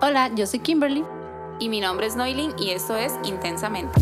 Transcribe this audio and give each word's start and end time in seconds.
Hola, 0.00 0.30
yo 0.32 0.46
soy 0.46 0.60
Kimberly. 0.60 1.04
Y 1.58 1.68
mi 1.68 1.80
nombre 1.80 2.06
es 2.06 2.14
Noilin 2.14 2.52
y 2.56 2.70
esto 2.70 2.96
es 2.96 3.18
Intensamente. 3.24 4.00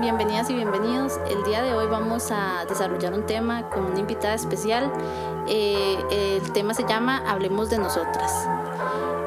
Bienvenidas 0.00 0.50
y 0.50 0.54
bienvenidos. 0.54 1.20
El 1.30 1.44
día 1.44 1.62
de 1.62 1.74
hoy 1.74 1.86
vamos 1.86 2.32
a 2.32 2.64
desarrollar 2.68 3.14
un 3.14 3.24
tema 3.24 3.70
con 3.70 3.84
una 3.84 4.00
invitada 4.00 4.34
especial. 4.34 4.92
Eh, 5.46 5.96
el 6.10 6.52
tema 6.52 6.74
se 6.74 6.82
llama 6.82 7.22
Hablemos 7.24 7.70
de 7.70 7.78
nosotras. 7.78 8.48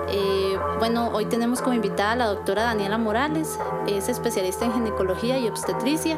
Eh, 0.09 0.59
bueno, 0.79 1.11
hoy 1.13 1.25
tenemos 1.25 1.61
como 1.61 1.75
invitada 1.75 2.11
a 2.11 2.15
la 2.17 2.25
doctora 2.25 2.63
Daniela 2.63 2.97
Morales, 2.97 3.57
es 3.87 4.09
especialista 4.09 4.65
en 4.65 4.73
ginecología 4.73 5.37
y 5.37 5.47
obstetricia 5.47 6.17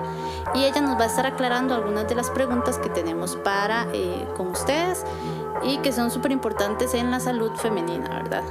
y 0.53 0.65
ella 0.65 0.81
nos 0.81 0.97
va 0.97 1.03
a 1.03 1.07
estar 1.07 1.25
aclarando 1.25 1.75
algunas 1.75 2.07
de 2.07 2.15
las 2.15 2.29
preguntas 2.29 2.77
que 2.79 2.89
tenemos 2.89 3.35
para 3.37 3.87
eh, 3.93 4.27
con 4.35 4.47
ustedes 4.47 5.05
y 5.63 5.77
que 5.79 5.91
son 5.91 6.11
súper 6.11 6.31
importantes 6.31 6.93
en 6.93 7.11
la 7.11 7.19
salud 7.19 7.51
femenina, 7.55 8.09
¿verdad? 8.09 8.43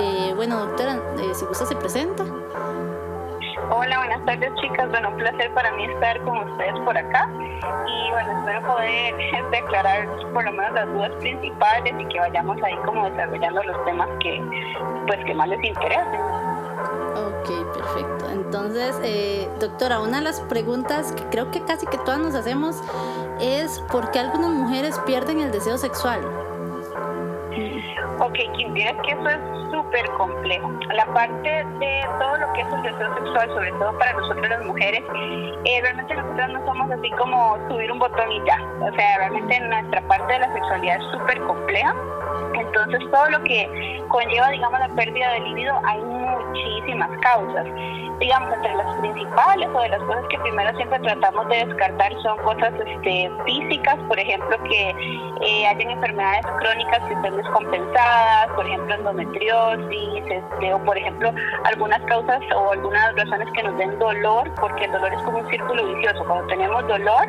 Eh, 0.00 0.32
bueno, 0.34 0.58
doctora, 0.66 1.00
si 1.34 1.44
gusta 1.44 1.66
se 1.66 1.76
presenta. 1.76 2.24
Hola, 3.70 3.98
buenas 3.98 4.24
tardes 4.24 4.50
chicas. 4.62 4.88
Bueno, 4.88 5.10
un 5.10 5.16
placer 5.16 5.52
para 5.52 5.70
mí 5.72 5.84
estar 5.84 6.18
con 6.22 6.38
ustedes 6.38 6.78
por 6.84 6.96
acá 6.96 7.28
y 7.86 8.10
bueno, 8.10 8.38
espero 8.38 8.62
poder 8.66 9.50
declarar 9.50 10.08
por 10.32 10.44
lo 10.44 10.52
menos 10.52 10.72
las 10.72 10.86
dudas 10.86 11.12
principales 11.20 11.94
y 11.98 12.04
que 12.06 12.18
vayamos 12.18 12.56
ahí 12.62 12.76
como 12.86 13.10
desarrollando 13.10 13.62
los 13.64 13.84
temas 13.84 14.08
que 14.20 14.42
pues 15.06 15.24
que 15.24 15.34
más 15.34 15.48
les 15.48 15.62
interesen. 15.64 16.20
Ok, 17.18 17.74
perfecto. 17.74 18.30
Entonces, 18.30 18.98
eh, 19.02 19.48
doctora, 19.58 20.00
una 20.00 20.18
de 20.18 20.24
las 20.24 20.40
preguntas 20.42 21.12
que 21.12 21.24
creo 21.24 21.50
que 21.50 21.62
casi 21.64 21.86
que 21.86 21.98
todas 21.98 22.20
nos 22.20 22.34
hacemos 22.34 22.80
es 23.40 23.80
¿por 23.90 24.10
qué 24.10 24.20
algunas 24.20 24.50
mujeres 24.50 24.98
pierden 25.00 25.40
el 25.40 25.50
deseo 25.50 25.78
sexual? 25.78 26.20
Ok, 28.20 28.34
Kim, 28.56 28.76
es 28.76 28.94
que 29.04 29.12
eso 29.12 29.28
es 29.28 29.70
súper 29.70 30.08
complejo. 30.10 30.72
La 30.92 31.06
parte 31.06 31.48
de 31.48 32.06
todo 32.18 32.36
lo 32.36 32.52
que 32.52 32.60
es 32.60 32.66
el 32.72 32.82
deseo 32.82 33.14
sexual, 33.14 33.48
sobre 33.48 33.72
todo 33.72 33.98
para 33.98 34.12
nosotros 34.12 34.48
las 34.48 34.64
mujeres, 34.64 35.02
eh, 35.64 35.80
realmente 35.82 36.14
nosotras 36.14 36.50
no 36.50 36.66
somos 36.66 36.90
así 36.90 37.10
como 37.12 37.56
subir 37.68 37.90
un 37.92 37.98
botón 37.98 38.32
y 38.32 38.44
ya. 38.44 38.60
O 38.80 38.92
sea, 38.92 39.18
realmente 39.18 39.60
nuestra 39.60 40.00
parte 40.02 40.32
de 40.32 40.38
la 40.40 40.52
sexualidad 40.52 40.96
es 40.96 41.04
súper 41.12 41.40
compleja. 41.42 41.94
Entonces, 42.54 43.00
todo 43.10 43.30
lo 43.30 43.42
que 43.44 44.04
conlleva, 44.08 44.50
digamos, 44.50 44.80
la 44.80 44.88
pérdida 44.88 45.32
de 45.32 45.40
libido, 45.40 45.80
hay 45.84 46.00
muchísimas 46.48 47.10
causas 47.20 47.66
digamos, 48.20 48.52
entre 48.52 48.74
las 48.74 48.96
principales 48.96 49.68
o 49.72 49.80
de 49.80 49.88
las 49.90 50.02
cosas 50.02 50.24
que 50.28 50.38
primero 50.40 50.76
siempre 50.76 50.98
tratamos 51.00 51.48
de 51.48 51.66
descartar 51.66 52.12
son 52.22 52.36
cosas 52.38 52.72
este, 52.86 53.30
físicas, 53.44 53.96
por 54.08 54.18
ejemplo, 54.18 54.56
que 54.64 54.90
eh, 55.40 55.66
hayan 55.66 55.90
enfermedades 55.90 56.44
crónicas 56.58 56.98
que 57.06 57.14
estén 57.14 57.36
descompensadas, 57.36 58.48
por 58.54 58.66
ejemplo, 58.66 58.94
endometriosis, 58.94 60.24
este, 60.30 60.74
o 60.74 60.78
por 60.84 60.98
ejemplo, 60.98 61.32
algunas 61.64 62.00
causas 62.02 62.40
o 62.56 62.72
algunas 62.72 63.14
razones 63.14 63.48
que 63.54 63.62
nos 63.62 63.76
den 63.78 63.98
dolor, 63.98 64.50
porque 64.60 64.84
el 64.84 64.92
dolor 64.92 65.12
es 65.12 65.22
como 65.22 65.38
un 65.38 65.48
círculo 65.48 65.86
vicioso. 65.94 66.24
Cuando 66.26 66.46
tenemos 66.48 66.86
dolor, 66.88 67.28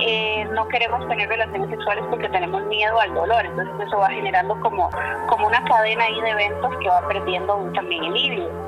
eh, 0.00 0.46
no 0.52 0.66
queremos 0.68 1.06
tener 1.08 1.28
relaciones 1.28 1.68
sexuales 1.70 2.04
porque 2.08 2.28
tenemos 2.30 2.62
miedo 2.64 2.98
al 2.98 3.14
dolor, 3.14 3.44
entonces 3.44 3.74
eso 3.86 3.98
va 3.98 4.08
generando 4.08 4.58
como, 4.60 4.88
como 5.28 5.46
una 5.46 5.62
cadena 5.64 6.04
ahí 6.04 6.20
de 6.20 6.30
eventos 6.30 6.70
que 6.78 6.88
va 6.88 7.06
perdiendo 7.08 7.70
también 7.74 8.04
el 8.04 8.16
híbrido. 8.16 8.59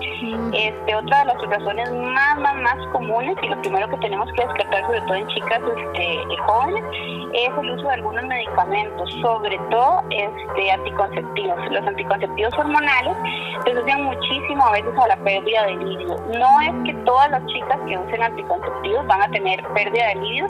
Este, 0.52 0.94
otra 0.94 1.20
de 1.20 1.24
las 1.26 1.42
razones 1.48 1.90
más, 1.92 2.38
más, 2.38 2.54
más 2.56 2.86
comunes 2.92 3.36
y 3.42 3.48
lo 3.48 3.60
primero 3.60 3.88
que 3.88 3.96
tenemos 3.98 4.28
que 4.32 4.46
descartar, 4.46 4.86
sobre 4.86 5.00
todo 5.02 5.14
en 5.14 5.26
chicas 5.28 5.60
este, 5.76 6.36
jóvenes, 6.46 6.84
es 7.32 7.50
el 7.58 7.70
uso 7.70 7.88
de 7.88 7.94
algunos 7.94 8.24
medicamentos, 8.24 9.10
sobre 9.22 9.58
todo 9.70 10.02
este, 10.10 10.70
anticonceptivos. 10.70 11.58
Los 11.70 11.86
anticonceptivos 11.86 12.54
hormonales 12.58 13.16
se 13.64 13.72
asocian 13.72 14.04
muchísimo 14.04 14.66
a 14.66 14.72
veces 14.72 14.92
a 14.98 15.08
la 15.08 15.16
pérdida 15.16 15.66
de 15.66 15.76
libido. 15.76 16.16
No 16.38 16.60
es 16.60 16.84
que 16.84 16.94
todas 17.04 17.30
las 17.30 17.44
chicas 17.46 17.78
que 17.86 17.98
usen 17.98 18.22
anticonceptivos 18.22 19.06
van 19.06 19.22
a 19.22 19.28
tener 19.28 19.62
pérdida 19.74 20.08
de 20.08 20.14
libido, 20.16 20.48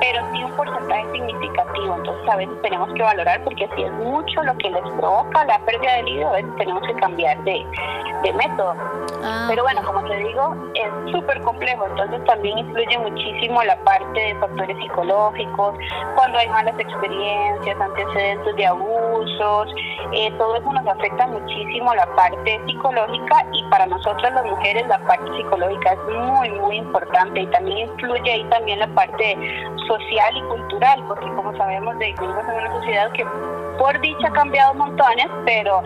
pero 0.00 0.24
sí 0.32 0.44
un 0.44 0.52
porcentaje 0.52 1.06
significativo. 1.12 1.96
Entonces 1.96 2.28
a 2.28 2.36
veces 2.36 2.62
tenemos 2.62 2.92
que 2.94 3.02
valorar 3.02 3.42
porque 3.44 3.68
si 3.74 3.82
es 3.82 3.92
mucho 3.92 4.42
lo 4.42 4.56
que 4.58 4.70
les 4.70 4.82
provoca 4.82 5.44
la 5.44 5.58
pérdida 5.60 5.96
de 5.96 6.02
libido, 6.04 6.28
a 6.28 6.32
veces 6.32 6.56
tenemos 6.56 6.82
que 6.86 6.94
cambiar 6.94 7.42
de, 7.44 7.66
de 8.22 8.32
método. 8.32 8.74
Ah, 9.22 9.46
pero 9.48 9.62
bueno, 9.62 9.82
como 9.84 10.02
te 10.08 10.16
digo, 10.16 10.56
es 10.74 11.12
súper 11.12 11.40
complejo, 11.42 11.86
entonces 11.86 12.24
también 12.24 12.58
influye 12.58 12.98
muchísimo 12.98 13.62
la 13.62 13.76
parte 13.84 14.18
de 14.18 14.34
factores 14.36 14.76
psicológicos, 14.78 15.74
cuando 16.14 16.38
hay 16.38 16.48
malas 16.48 16.78
experiencias, 16.78 17.80
antecedentes 17.80 18.56
de 18.56 18.66
abusos, 19.20 19.74
eh, 20.12 20.30
todo 20.38 20.56
eso 20.56 20.72
nos 20.72 20.86
afecta 20.86 21.26
muchísimo 21.26 21.94
la 21.94 22.06
parte 22.14 22.60
psicológica 22.66 23.46
y 23.52 23.62
para 23.70 23.86
nosotras 23.86 24.32
las 24.32 24.44
mujeres 24.44 24.86
la 24.88 24.98
parte 25.06 25.30
psicológica 25.36 25.92
es 25.92 26.14
muy, 26.14 26.50
muy 26.50 26.76
importante 26.76 27.40
y 27.40 27.46
también 27.48 27.88
influye 27.90 28.32
ahí 28.32 28.44
también 28.50 28.78
la 28.80 28.88
parte 28.88 29.36
social 29.86 30.36
y 30.36 30.42
cultural, 30.42 31.04
porque 31.06 31.26
como 31.34 31.56
sabemos 31.56 31.96
vivimos 31.98 32.44
en 32.48 32.54
una 32.54 32.72
sociedad 32.72 33.12
que 33.12 33.24
por 33.78 33.98
dicha 34.00 34.28
ha 34.28 34.32
cambiado 34.32 34.74
montones, 34.74 35.26
pero 35.46 35.82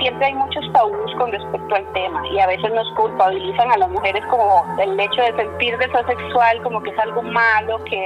siempre 0.00 0.26
hay 0.26 0.34
muchos 0.34 0.64
tabús 0.72 1.14
con 1.16 1.30
respecto 1.30 1.74
al 1.74 1.92
tema 1.92 2.22
y 2.28 2.40
a 2.40 2.46
veces 2.46 2.72
nos 2.72 2.90
culpabilizan 2.94 3.70
a 3.70 3.76
las 3.78 3.88
mujeres 3.88 4.24
como 4.26 4.64
el 4.78 4.98
hecho 4.98 5.22
de 5.22 5.36
sentir 5.36 5.78
deseo 5.78 6.04
sexual 6.06 6.60
como 6.62 6.82
que 6.82 6.90
es 6.90 6.98
algo 6.98 7.22
malo, 7.22 7.82
que, 7.84 8.04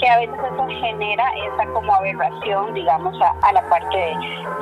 que 0.00 0.08
a 0.08 0.18
veces 0.18 0.36
eso 0.36 0.66
genera 0.80 1.24
esa 1.36 1.66
como 1.72 1.92
aberración, 1.92 2.72
digamos, 2.74 3.14
a, 3.20 3.52
la 3.52 3.68
parte 3.68 4.07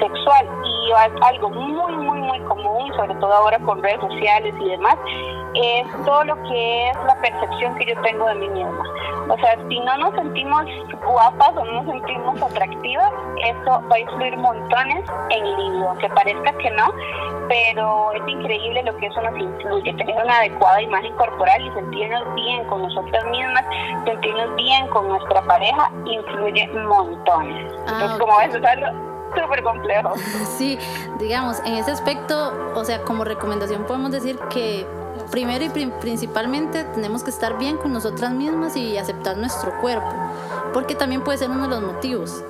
sexual. 0.00 0.48
Y 0.64 0.92
algo 1.22 1.50
muy, 1.50 1.96
muy, 1.96 2.20
muy 2.20 2.40
común, 2.40 2.92
sobre 2.94 3.14
todo 3.16 3.32
ahora 3.32 3.58
con 3.60 3.82
redes 3.82 4.00
sociales 4.00 4.54
y 4.60 4.68
demás, 4.70 4.96
es 5.54 6.04
todo 6.04 6.24
lo 6.24 6.42
que 6.44 6.90
es 6.90 6.96
la 7.04 7.20
percepción 7.20 7.74
que 7.76 7.86
yo 7.86 8.00
tengo 8.02 8.26
de 8.26 8.34
mí 8.34 8.48
misma. 8.48 8.84
O 9.28 9.36
sea, 9.38 9.56
si 9.68 9.80
no 9.80 9.96
nos 9.98 10.14
sentimos 10.14 10.64
guapas 11.04 11.50
o 11.56 11.64
no 11.64 11.82
nos 11.82 11.86
sentimos 11.86 12.40
atractivas, 12.42 13.12
eso 13.44 13.82
va 13.90 13.96
a 13.96 13.98
influir 13.98 14.36
montones 14.36 15.04
en 15.30 15.44
el 15.44 15.56
libido, 15.56 15.88
aunque 15.88 16.08
parezca 16.10 16.52
que 16.58 16.70
no, 16.70 16.92
pero 17.48 18.12
es 18.12 18.22
increíble 18.28 18.82
lo 18.84 18.96
que 18.96 19.06
eso 19.06 19.20
nos 19.22 19.36
influye, 19.38 19.92
tener 19.94 20.22
una 20.22 20.38
adecuada 20.38 20.82
imagen 20.82 21.12
corporal 21.14 21.60
y 21.60 21.70
sentirnos 21.72 22.34
bien 22.34 22.64
con 22.66 22.82
nosotras 22.82 23.24
mismas, 23.26 23.64
sentirnos 24.04 24.54
bien 24.56 24.86
con 24.88 25.08
nuestra 25.08 25.42
pareja, 25.42 25.90
influye 26.04 26.68
montones. 26.68 27.72
Ah, 27.86 27.92
Entonces, 27.94 28.18
como 28.18 28.38
ves, 28.38 28.54
es 28.54 28.64
algo 28.64 29.15
súper 29.40 29.62
complejo. 29.62 30.14
Sí, 30.56 30.78
digamos, 31.18 31.58
en 31.64 31.74
ese 31.74 31.90
aspecto, 31.90 32.52
o 32.74 32.84
sea, 32.84 33.02
como 33.02 33.24
recomendación 33.24 33.84
podemos 33.84 34.10
decir 34.10 34.38
que 34.50 34.86
primero 35.30 35.64
y 35.64 35.86
principalmente 36.00 36.84
tenemos 36.94 37.22
que 37.22 37.30
estar 37.30 37.58
bien 37.58 37.76
con 37.76 37.92
nosotras 37.92 38.32
mismas 38.32 38.76
y 38.76 38.96
aceptar 38.96 39.36
nuestro 39.36 39.78
cuerpo, 39.80 40.12
porque 40.72 40.94
también 40.94 41.22
puede 41.22 41.38
ser 41.38 41.50
uno 41.50 41.64
de 41.64 41.68
los 41.68 41.82
motivos. 41.82 42.42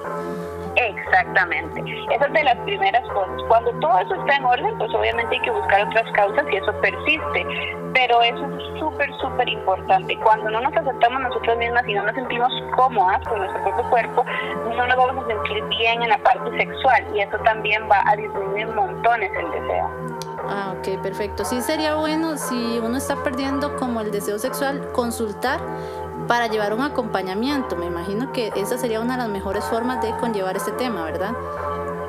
Exactamente. 0.88 1.82
Esa 2.12 2.26
es 2.26 2.32
de 2.32 2.44
las 2.44 2.56
primeras 2.58 3.02
cosas. 3.08 3.42
Cuando 3.48 3.70
todo 3.80 3.98
eso 3.98 4.14
está 4.14 4.36
en 4.36 4.44
orden, 4.44 4.78
pues 4.78 4.94
obviamente 4.94 5.34
hay 5.34 5.42
que 5.42 5.50
buscar 5.50 5.88
otras 5.88 6.10
causas 6.12 6.44
y 6.50 6.56
eso 6.56 6.72
persiste. 6.80 7.46
Pero 7.92 8.22
eso 8.22 8.44
es 8.44 8.78
súper, 8.78 9.10
súper 9.18 9.48
importante. 9.48 10.16
Cuando 10.20 10.50
no 10.50 10.60
nos 10.60 10.76
aceptamos 10.76 11.20
nosotros 11.22 11.56
mismas 11.58 11.82
y 11.88 11.94
no 11.94 12.04
nos 12.04 12.14
sentimos 12.14 12.52
cómodas 12.76 13.20
con 13.26 13.38
nuestro 13.38 13.62
propio 13.62 13.90
cuerpo, 13.90 14.24
no 14.76 14.86
nos 14.86 14.96
vamos 14.96 15.24
a 15.24 15.28
sentir 15.28 15.64
bien 15.64 16.02
en 16.02 16.10
la 16.10 16.18
parte 16.18 16.56
sexual 16.58 17.04
y 17.14 17.20
eso 17.20 17.38
también 17.38 17.88
va 17.90 18.02
a 18.06 18.16
disminuir 18.16 18.68
montones 18.68 19.30
el 19.34 19.50
deseo. 19.50 19.90
Ah, 20.48 20.74
ok, 20.78 21.02
perfecto. 21.02 21.44
Sí 21.44 21.60
sería 21.60 21.94
bueno 21.94 22.36
si 22.36 22.78
uno 22.78 22.98
está 22.98 23.16
perdiendo 23.22 23.76
como 23.76 24.00
el 24.00 24.10
deseo 24.10 24.38
sexual, 24.38 24.92
consultar 24.92 25.60
para 26.26 26.46
llevar 26.46 26.74
un 26.74 26.82
acompañamiento. 26.82 27.76
Me 27.76 27.86
imagino 27.86 28.32
que 28.32 28.52
esa 28.56 28.78
sería 28.78 29.00
una 29.00 29.14
de 29.14 29.22
las 29.22 29.28
mejores 29.28 29.64
formas 29.64 30.02
de 30.02 30.10
conllevar 30.18 30.56
este 30.56 30.72
tema, 30.72 31.04
¿verdad? 31.04 31.32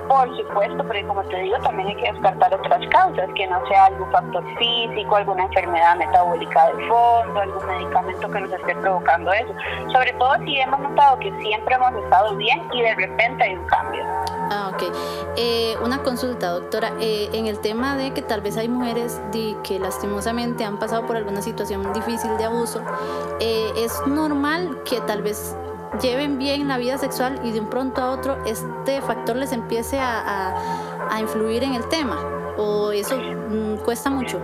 Por 0.07 0.37
supuesto, 0.37 0.83
pero 0.87 1.07
como 1.07 1.23
te 1.23 1.37
digo, 1.37 1.57
también 1.59 1.89
hay 1.89 1.95
que 1.95 2.11
descartar 2.11 2.53
otras 2.53 2.87
causas, 2.87 3.29
que 3.35 3.47
no 3.47 3.65
sea 3.67 3.85
algún 3.85 4.09
factor 4.11 4.43
físico, 4.57 5.15
alguna 5.15 5.43
enfermedad 5.43 5.97
metabólica 5.97 6.67
de 6.67 6.87
fondo, 6.87 7.39
algún 7.39 7.65
medicamento 7.67 8.29
que 8.29 8.39
nos 8.39 8.51
esté 8.53 8.75
provocando 8.75 9.33
eso. 9.33 9.53
Sobre 9.91 10.13
todo 10.13 10.35
si 10.45 10.59
hemos 10.59 10.79
notado 10.79 11.19
que 11.19 11.31
siempre 11.41 11.75
hemos 11.75 11.93
estado 12.03 12.35
bien 12.35 12.61
y 12.71 12.81
de 12.81 12.95
repente 12.95 13.43
hay 13.43 13.55
un 13.55 13.65
cambio. 13.65 14.03
Ah, 14.49 14.71
ok. 14.73 14.83
Eh, 15.35 15.75
una 15.83 16.01
consulta, 16.03 16.49
doctora. 16.49 16.91
Eh, 16.99 17.29
en 17.33 17.47
el 17.47 17.59
tema 17.59 17.97
de 17.97 18.13
que 18.13 18.21
tal 18.21 18.41
vez 18.41 18.57
hay 18.57 18.69
mujeres 18.69 19.21
que 19.63 19.79
lastimosamente 19.79 20.63
han 20.63 20.79
pasado 20.79 21.05
por 21.05 21.17
alguna 21.17 21.41
situación 21.41 21.91
difícil 21.93 22.37
de 22.37 22.45
abuso, 22.45 22.81
eh, 23.39 23.71
¿es 23.77 24.05
normal 24.07 24.81
que 24.85 25.01
tal 25.01 25.21
vez 25.21 25.55
lleven 26.01 26.37
bien 26.37 26.67
la 26.67 26.77
vida 26.77 26.97
sexual 26.97 27.39
y 27.43 27.51
de 27.51 27.59
un 27.59 27.69
pronto 27.69 28.01
a 28.01 28.11
otro 28.11 28.43
este 28.45 29.01
factor 29.01 29.35
les 29.35 29.51
empiece 29.51 29.99
a, 29.99 30.53
influir 31.19 31.63
en 31.63 31.73
el 31.73 31.87
tema? 31.89 32.17
¿O 32.57 32.91
eso 32.91 33.17
mm, 33.17 33.77
cuesta 33.77 34.09
mucho? 34.09 34.39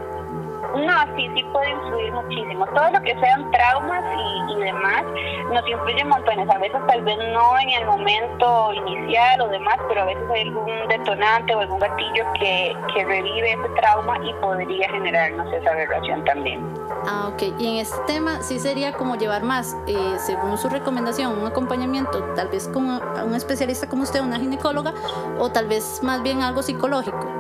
No, 0.74 1.16
sí, 1.16 1.30
sí 1.36 1.44
puede 1.52 1.70
influir 1.70 2.12
muchísimo. 2.14 2.66
Todo 2.68 2.90
lo 2.92 3.02
que 3.02 3.14
sean 3.20 3.52
traumas 3.52 4.04
y, 4.18 4.44
demás 4.64 5.04
nos 5.52 5.68
influye 5.68 6.06
montones. 6.06 6.50
A 6.50 6.58
veces 6.58 6.80
tal 6.88 7.02
vez 7.02 7.18
no 7.18 7.60
en 7.60 7.70
el 7.70 7.86
momento 7.86 8.72
inicial 8.74 9.42
o 9.42 9.48
demás, 9.50 9.76
pero 9.90 10.02
a 10.02 10.06
veces 10.06 10.24
hay 10.34 10.48
algún 10.48 10.88
detonante 10.88 11.54
o 11.54 11.60
algún 11.60 11.80
gatillo 11.80 12.26
que, 12.40 12.74
que 12.94 13.06
revive 13.06 13.52
ese 13.52 13.70
trauma 13.82 14.18
y 14.24 14.34
podría 14.36 14.90
generarnos 14.90 15.52
esa 15.52 15.70
aberración 15.72 16.24
también. 16.24 16.64
Ah, 17.08 17.30
ok. 17.34 17.42
Y 17.60 17.68
en 17.68 17.76
este 17.78 17.98
tema 18.08 18.42
sí 18.42 18.60
sería 18.60 18.94
como 18.94 19.16
llevar 19.16 19.44
más, 19.44 19.76
eh, 19.88 20.16
según 20.18 20.58
su 20.58 20.70
recomendación, 20.70 21.38
un 21.38 21.46
acompañamiento, 21.46 22.24
tal 22.36 22.48
vez 22.48 22.68
con 22.70 22.86
un 22.86 23.36
especialista 23.36 23.88
como 23.88 24.04
usted, 24.04 24.22
una 24.22 24.40
ginecóloga, 24.40 24.94
o 25.40 25.50
tal 25.52 25.68
vez 25.68 26.02
más 26.04 26.24
bien 26.24 26.42
algo 26.42 26.64
psicológico. 26.64 27.33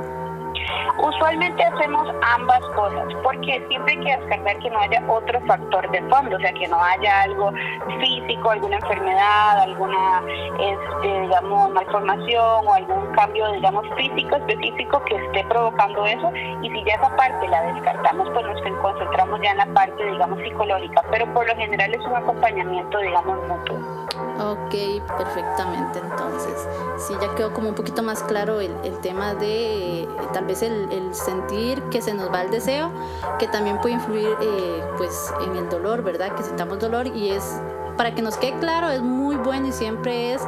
Usualmente 0.97 1.63
hacemos 1.63 2.07
ambas 2.35 2.61
cosas, 2.75 3.05
porque 3.23 3.63
siempre 3.67 3.93
hay 3.93 3.99
que 3.99 4.17
descartar 4.17 4.59
que 4.59 4.69
no 4.69 4.79
haya 4.79 5.03
otro 5.07 5.41
factor 5.41 5.89
de 5.91 6.01
fondo, 6.03 6.37
o 6.37 6.39
sea, 6.39 6.53
que 6.53 6.67
no 6.67 6.77
haya 6.81 7.21
algo 7.23 7.51
físico, 7.99 8.51
alguna 8.51 8.77
enfermedad, 8.77 9.59
alguna, 9.61 10.23
este, 10.59 11.21
digamos, 11.21 11.71
malformación 11.71 12.67
o 12.67 12.73
algún 12.73 13.11
cambio, 13.13 13.51
digamos, 13.53 13.85
físico 13.97 14.35
específico 14.35 15.03
que 15.05 15.15
esté 15.15 15.43
provocando 15.45 16.05
eso. 16.05 16.31
Y 16.61 16.69
si 16.69 16.83
ya 16.85 16.95
esa 16.95 17.15
parte 17.15 17.47
la 17.47 17.61
descartamos, 17.73 18.29
pues 18.33 18.45
nos 18.45 18.61
concentramos 18.81 19.39
ya 19.41 19.51
en 19.51 19.57
la 19.57 19.65
parte, 19.67 20.05
digamos, 20.05 20.39
psicológica, 20.39 21.03
pero 21.11 21.25
por 21.33 21.47
lo 21.47 21.55
general 21.55 21.93
es 21.93 22.05
un 22.05 22.15
acompañamiento, 22.15 22.97
digamos, 22.99 23.37
mutuo. 23.47 23.77
Ok, 24.43 24.75
perfectamente. 25.17 25.99
Entonces, 25.99 26.67
sí, 26.97 27.13
ya 27.21 27.33
quedó 27.35 27.53
como 27.53 27.69
un 27.69 27.75
poquito 27.75 28.03
más 28.03 28.21
claro 28.23 28.59
el, 28.59 28.73
tema 29.01 29.33
de 29.35 30.03
eh, 30.03 30.07
tal 30.33 30.45
vez 30.45 30.61
el, 30.63 30.91
el, 30.91 31.13
sentir 31.15 31.81
que 31.83 32.01
se 32.01 32.13
nos 32.13 32.29
va 32.29 32.41
el 32.41 32.51
deseo, 32.51 32.91
que 33.39 33.47
también 33.47 33.79
puede 33.79 33.95
influir 33.95 34.35
eh, 34.41 34.83
pues 34.97 35.33
en 35.45 35.55
el 35.55 35.69
dolor, 35.69 36.03
¿verdad? 36.03 36.35
Que 36.35 36.43
sintamos 36.43 36.79
dolor 36.79 37.07
y 37.07 37.29
es, 37.29 37.61
para 37.95 38.13
que 38.13 38.21
nos 38.21 38.35
quede 38.35 38.59
claro, 38.59 38.89
es 38.89 39.01
muy 39.01 39.37
bueno 39.37 39.67
y 39.67 39.71
siempre 39.71 40.33
es, 40.33 40.41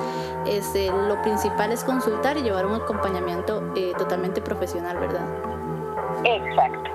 este, 0.46 0.92
lo 0.92 1.22
principal 1.22 1.72
es 1.72 1.84
consultar 1.84 2.36
y 2.38 2.42
llevar 2.42 2.66
un 2.66 2.76
acompañamiento 2.76 3.72
eh, 3.76 3.94
totalmente 3.98 4.42
profesional, 4.42 4.98
¿verdad? 4.98 5.26
Exacto. 6.26 6.95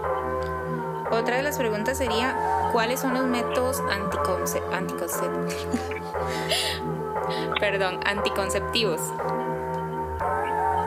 Otra 1.10 1.36
de 1.36 1.42
las 1.42 1.58
preguntas 1.58 1.98
sería, 1.98 2.36
¿cuáles 2.72 3.00
son 3.00 3.14
los 3.14 3.24
métodos 3.24 3.82
anticonce 3.90 4.62
anticonceptivos? 4.72 5.66
Perdón, 7.60 8.00
anticonceptivos. 8.04 9.00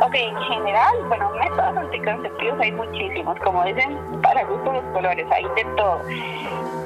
Ok, 0.01 0.15
en 0.15 0.35
general, 0.37 0.95
bueno, 1.07 1.29
métodos 1.31 1.77
anticonceptivos 1.77 2.59
hay 2.59 2.71
muchísimos, 2.71 3.37
como 3.39 3.63
dicen, 3.65 3.97
para 4.21 4.43
gustos 4.45 4.73
los 4.73 4.83
colores, 4.93 5.25
hay 5.31 5.43
de 5.43 5.65
todo. 5.75 6.01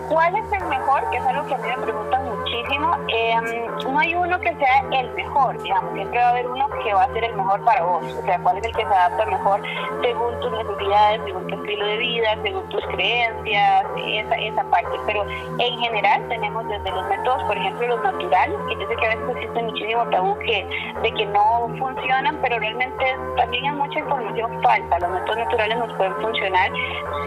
¿Cuál 0.09 0.35
es 0.37 0.51
el 0.53 0.63
mejor? 0.65 1.09
Que 1.09 1.17
es 1.17 1.25
algo 1.25 1.45
que 1.47 1.55
a 1.55 1.57
mí 1.57 1.67
me 1.67 1.83
preguntan 1.83 2.25
muchísimo. 2.25 2.95
Eh, 3.09 3.67
no 3.85 3.99
hay 3.99 4.15
uno 4.15 4.39
que 4.39 4.55
sea 4.55 4.83
el 4.91 5.11
mejor, 5.13 5.61
digamos, 5.61 5.93
siempre 5.93 6.19
va 6.19 6.27
a 6.27 6.29
haber 6.29 6.47
uno 6.47 6.67
que 6.83 6.93
va 6.93 7.03
a 7.03 7.13
ser 7.13 7.23
el 7.25 7.35
mejor 7.35 7.63
para 7.65 7.83
vos. 7.83 8.05
O 8.05 8.21
sea, 8.23 8.39
cuál 8.39 8.57
es 8.57 8.65
el 8.65 8.71
que 8.71 8.85
se 8.85 8.93
adapta 8.93 9.25
mejor 9.25 9.61
según 10.01 10.39
tus 10.39 10.51
necesidades, 10.51 11.21
según 11.25 11.47
tu 11.47 11.55
estilo 11.55 11.85
de 11.85 11.97
vida, 11.97 12.37
según 12.41 12.69
tus 12.69 12.85
creencias, 12.87 13.85
esa, 13.97 14.35
esa 14.35 14.63
parte. 14.69 14.97
Pero 15.05 15.25
en 15.59 15.79
general 15.79 16.27
tenemos 16.29 16.67
desde 16.67 16.91
los 16.91 17.05
métodos, 17.07 17.43
por 17.43 17.57
ejemplo, 17.57 17.87
los 17.87 18.03
naturales, 18.03 18.57
que 18.69 18.75
yo 18.75 18.87
sé 18.87 18.95
que 18.95 19.05
a 19.05 19.09
veces 19.09 19.35
existe 19.35 19.63
muchísimo 19.63 20.09
tabú 20.09 20.37
que, 20.39 20.67
de 21.01 21.11
que 21.11 21.25
no 21.25 21.67
funcionan, 21.79 22.37
pero 22.41 22.59
realmente 22.59 23.05
también 23.35 23.65
hay 23.65 23.75
mucha 23.75 23.99
información 23.99 24.61
falsa. 24.61 24.99
Los 24.99 25.09
métodos 25.09 25.37
naturales 25.37 25.77
nos 25.79 25.93
pueden 25.93 26.15
funcionar 26.15 26.71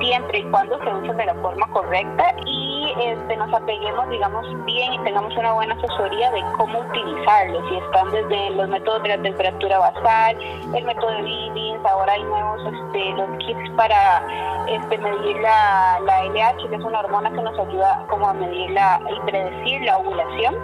siempre 0.00 0.38
y 0.38 0.44
cuando 0.44 0.78
se 0.78 0.94
usen 0.94 1.16
de 1.16 1.26
la 1.26 1.34
forma 1.34 1.66
correcta 1.68 2.34
y 2.46 2.69
este, 2.98 3.36
nos 3.36 3.52
apeguemos, 3.52 4.08
digamos, 4.10 4.46
bien 4.64 4.92
y 4.92 4.98
tengamos 5.00 5.36
una 5.36 5.52
buena 5.52 5.74
asesoría 5.74 6.30
de 6.30 6.42
cómo 6.56 6.80
utilizarlos. 6.80 7.64
Y 7.70 7.76
están 7.76 8.10
desde 8.10 8.50
los 8.50 8.68
métodos 8.68 9.02
de 9.02 9.08
la 9.10 9.22
temperatura 9.22 9.78
basal, 9.78 10.36
el 10.74 10.84
método 10.84 11.10
de 11.10 11.22
Billings, 11.22 11.86
ahora 11.86 12.12
hay 12.12 12.22
nuevos, 12.22 12.60
este, 12.64 13.10
los 13.12 13.38
kits 13.38 13.70
para 13.76 14.22
este, 14.68 14.98
medir 14.98 15.36
la, 15.40 16.00
la 16.04 16.24
LH, 16.24 16.68
que 16.68 16.76
es 16.76 16.84
una 16.84 17.00
hormona 17.00 17.30
que 17.30 17.42
nos 17.42 17.58
ayuda 17.58 18.04
como 18.08 18.28
a 18.28 18.34
medir 18.34 18.70
la, 18.70 19.00
y 19.10 19.30
predecir 19.30 19.82
la 19.82 19.98
ovulación. 19.98 20.54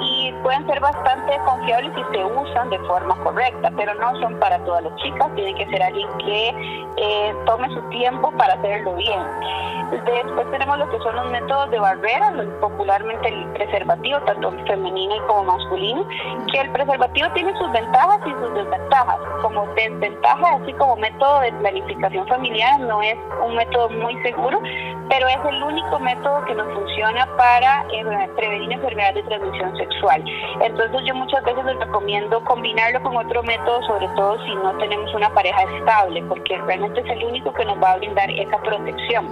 Y 0.00 0.32
pueden 0.42 0.64
ser 0.66 0.80
bastante 0.80 1.38
confiables 1.44 1.92
si 1.94 2.16
se 2.16 2.24
usan 2.24 2.70
de 2.70 2.78
forma 2.80 3.16
correcta, 3.16 3.72
pero 3.76 3.94
no 3.94 4.14
son 4.20 4.38
para 4.38 4.58
todas 4.64 4.84
las 4.84 4.94
chicas, 4.96 5.28
tiene 5.34 5.54
que 5.54 5.66
ser 5.70 5.82
alguien 5.82 6.08
que 6.18 6.48
eh, 6.96 7.34
tome 7.46 7.68
su 7.74 7.80
tiempo 7.88 8.30
para 8.32 8.54
hacerlo 8.54 8.94
bien. 8.94 9.20
Después 9.90 10.50
tenemos 10.50 10.78
lo 10.78 10.88
que 10.90 10.98
son 10.98 11.16
los 11.16 11.30
métodos 11.30 11.57
de 11.66 11.78
barrera, 11.78 12.32
popularmente 12.60 13.28
el 13.28 13.44
preservativo, 13.52 14.20
tanto 14.20 14.52
femenino 14.66 15.14
como 15.26 15.44
masculino, 15.44 16.06
que 16.52 16.60
el 16.60 16.70
preservativo 16.70 17.28
tiene 17.34 17.56
sus 17.58 17.70
ventajas 17.72 18.20
y 18.26 18.30
sus 18.30 18.54
desventajas. 18.54 19.16
Como 19.42 19.66
desventaja, 19.74 20.56
así 20.62 20.72
como 20.74 20.96
método 20.96 21.40
de 21.40 21.52
planificación 21.52 22.26
familiar, 22.28 22.80
no 22.80 23.02
es 23.02 23.16
un 23.44 23.54
método 23.56 23.88
muy 23.90 24.16
seguro, 24.22 24.60
pero 25.08 25.26
es 25.28 25.38
el 25.48 25.62
único 25.62 25.98
método 25.98 26.44
que 26.44 26.54
nos 26.54 26.72
funciona 26.72 27.26
para 27.36 27.84
eh, 27.92 28.28
prevenir 28.36 28.72
enfermedades 28.72 29.16
de 29.16 29.22
transmisión 29.22 29.76
sexual. 29.76 30.24
Entonces 30.60 31.00
yo 31.04 31.14
muchas 31.14 31.42
veces 31.44 31.64
les 31.64 31.78
recomiendo 31.78 32.42
combinarlo 32.44 33.02
con 33.02 33.16
otro 33.16 33.42
método, 33.42 33.82
sobre 33.82 34.08
todo 34.08 34.38
si 34.44 34.54
no 34.56 34.76
tenemos 34.78 35.12
una 35.14 35.32
pareja 35.34 35.62
estable, 35.62 36.22
porque 36.28 36.56
realmente 36.58 37.00
es 37.00 37.10
el 37.10 37.24
único 37.24 37.52
que 37.52 37.64
nos 37.64 37.82
va 37.82 37.92
a 37.92 37.96
brindar 37.96 38.30
esa 38.30 38.58
protección. 38.58 39.26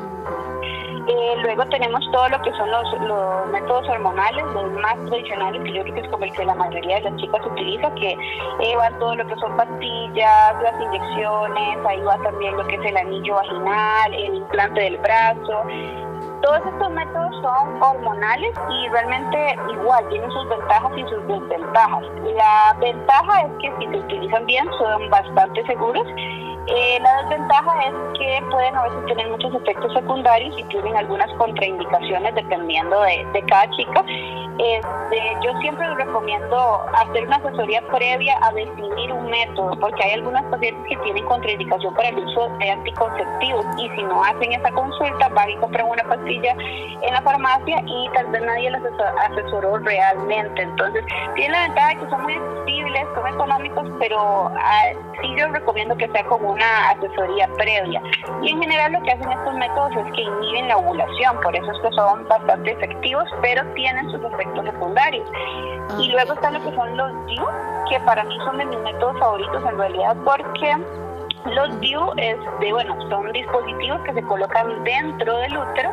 Eh, 1.08 1.34
luego 1.40 1.64
tenemos 1.66 2.00
todo 2.10 2.28
lo 2.28 2.42
que 2.42 2.52
son 2.54 2.68
los, 2.70 3.50
métodos 3.52 3.88
hormonales, 3.88 4.44
los 4.46 4.72
más 4.72 4.96
tradicionales, 5.06 5.62
que 5.62 5.72
yo 5.72 5.82
creo 5.82 5.94
que 5.94 6.00
es 6.00 6.08
como 6.08 6.24
el 6.24 6.32
que 6.32 6.44
la 6.44 6.54
mayoría 6.54 6.96
de 6.96 7.02
las 7.02 7.16
chicas 7.16 7.46
utiliza, 7.46 7.94
que 7.94 8.10
eh, 8.60 8.76
va 8.76 8.90
todo 8.98 9.14
lo 9.14 9.26
que 9.26 9.36
son 9.36 9.56
pastillas, 9.56 10.62
las 10.62 10.80
inyecciones, 10.82 11.78
ahí 11.86 12.00
va 12.02 12.18
también 12.18 12.56
lo 12.56 12.66
que 12.66 12.74
es 12.74 12.84
el 12.84 12.96
anillo 12.96 13.34
vaginal, 13.34 14.14
el 14.14 14.34
implante 14.34 14.80
del 14.80 14.98
brazo. 14.98 15.62
Todos 16.42 16.60
estos 16.66 16.90
métodos 16.90 17.34
son 17.42 17.82
hormonales 17.82 18.52
y 18.70 18.88
realmente 18.88 19.56
igual 19.72 20.08
tienen 20.08 20.30
sus 20.30 20.48
ventajas 20.48 20.92
y 20.96 21.02
sus 21.02 21.26
desventajas. 21.26 22.02
La 22.34 22.76
ventaja 22.80 23.42
es 23.42 23.52
que 23.60 23.72
si 23.78 23.86
se 23.86 23.98
utilizan 23.98 24.46
bien 24.46 24.66
son 24.78 25.10
bastante 25.10 25.64
seguros 25.66 26.06
eh, 26.68 26.98
la 27.00 27.22
desventaja 27.22 27.80
es 27.84 27.94
que 28.18 28.42
pueden 28.50 28.74
a 28.74 28.82
veces 28.82 29.06
tener 29.06 29.28
muchos 29.28 29.54
efectos 29.54 29.92
secundarios 29.92 30.52
y 30.58 30.64
tienen 30.64 30.96
algunas 30.96 31.30
contraindicaciones 31.34 32.34
dependiendo 32.34 33.00
de, 33.02 33.24
de 33.32 33.42
cada 33.42 33.70
chica. 33.70 34.04
Este, 34.58 35.36
yo 35.44 35.52
siempre 35.60 35.86
recomiendo 35.94 36.82
hacer 36.92 37.26
una 37.26 37.36
asesoría 37.36 37.82
previa 37.86 38.36
a 38.42 38.52
definir 38.52 39.12
un 39.12 39.26
método, 39.26 39.78
porque 39.78 40.02
hay 40.02 40.12
algunas 40.14 40.42
pacientes 40.46 40.82
que 40.88 40.96
tienen 41.04 41.24
contraindicación 41.26 41.94
para 41.94 42.08
el 42.08 42.18
uso 42.18 42.48
de 42.58 42.70
anticonceptivos 42.70 43.64
y 43.78 43.88
si 43.90 44.02
no 44.02 44.24
hacen 44.24 44.52
esa 44.52 44.70
consulta 44.72 45.28
van 45.28 45.50
y 45.50 45.56
compran 45.56 45.86
una 45.88 46.02
pastilla 46.02 46.25
en 46.28 47.14
la 47.14 47.22
farmacia 47.22 47.82
y 47.86 48.08
tal 48.14 48.26
vez 48.26 48.42
nadie 48.42 48.70
las 48.70 48.82
asesoró 49.30 49.78
realmente. 49.78 50.62
Entonces, 50.62 51.04
tiene 51.34 51.52
la 51.52 51.62
ventaja 51.62 51.88
de 51.88 51.96
que 51.96 52.10
son 52.10 52.22
muy 52.22 52.34
accesibles, 52.34 53.06
son 53.14 53.26
económicos, 53.28 53.88
pero 54.00 54.50
ah, 54.54 54.82
sí 55.20 55.34
yo 55.36 55.48
recomiendo 55.48 55.96
que 55.96 56.08
sea 56.08 56.24
como 56.24 56.50
una 56.50 56.90
asesoría 56.90 57.48
previa. 57.56 58.02
Y 58.42 58.50
en 58.50 58.62
general 58.62 58.92
lo 58.92 59.02
que 59.02 59.12
hacen 59.12 59.30
estos 59.30 59.54
métodos 59.54 59.92
es 59.96 60.12
que 60.12 60.22
inhiben 60.22 60.68
la 60.68 60.78
ovulación, 60.78 61.40
por 61.42 61.54
eso 61.56 61.70
es 61.70 61.78
que 61.80 61.90
son 61.92 62.26
bastante 62.28 62.72
efectivos, 62.72 63.24
pero 63.42 63.64
tienen 63.74 64.10
sus 64.10 64.22
efectos 64.24 64.64
secundarios. 64.64 65.28
Y 65.98 66.10
luego 66.10 66.32
están 66.32 66.54
lo 66.54 66.62
que 66.62 66.74
son 66.74 66.96
los 66.96 67.26
DIU, 67.26 67.46
que 67.88 68.00
para 68.00 68.24
mí 68.24 68.36
son 68.44 68.58
de 68.58 68.66
mis 68.66 68.78
métodos 68.80 69.18
favoritos 69.18 69.62
en 69.64 69.78
realidad 69.78 70.16
porque 70.24 70.76
los 71.54 71.80
DIU 71.80 72.00
este, 72.16 72.72
bueno, 72.72 72.96
son 73.08 73.32
dispositivos 73.32 74.00
que 74.02 74.12
se 74.12 74.22
colocan 74.22 74.84
dentro 74.84 75.36
del 75.36 75.56
útero 75.56 75.90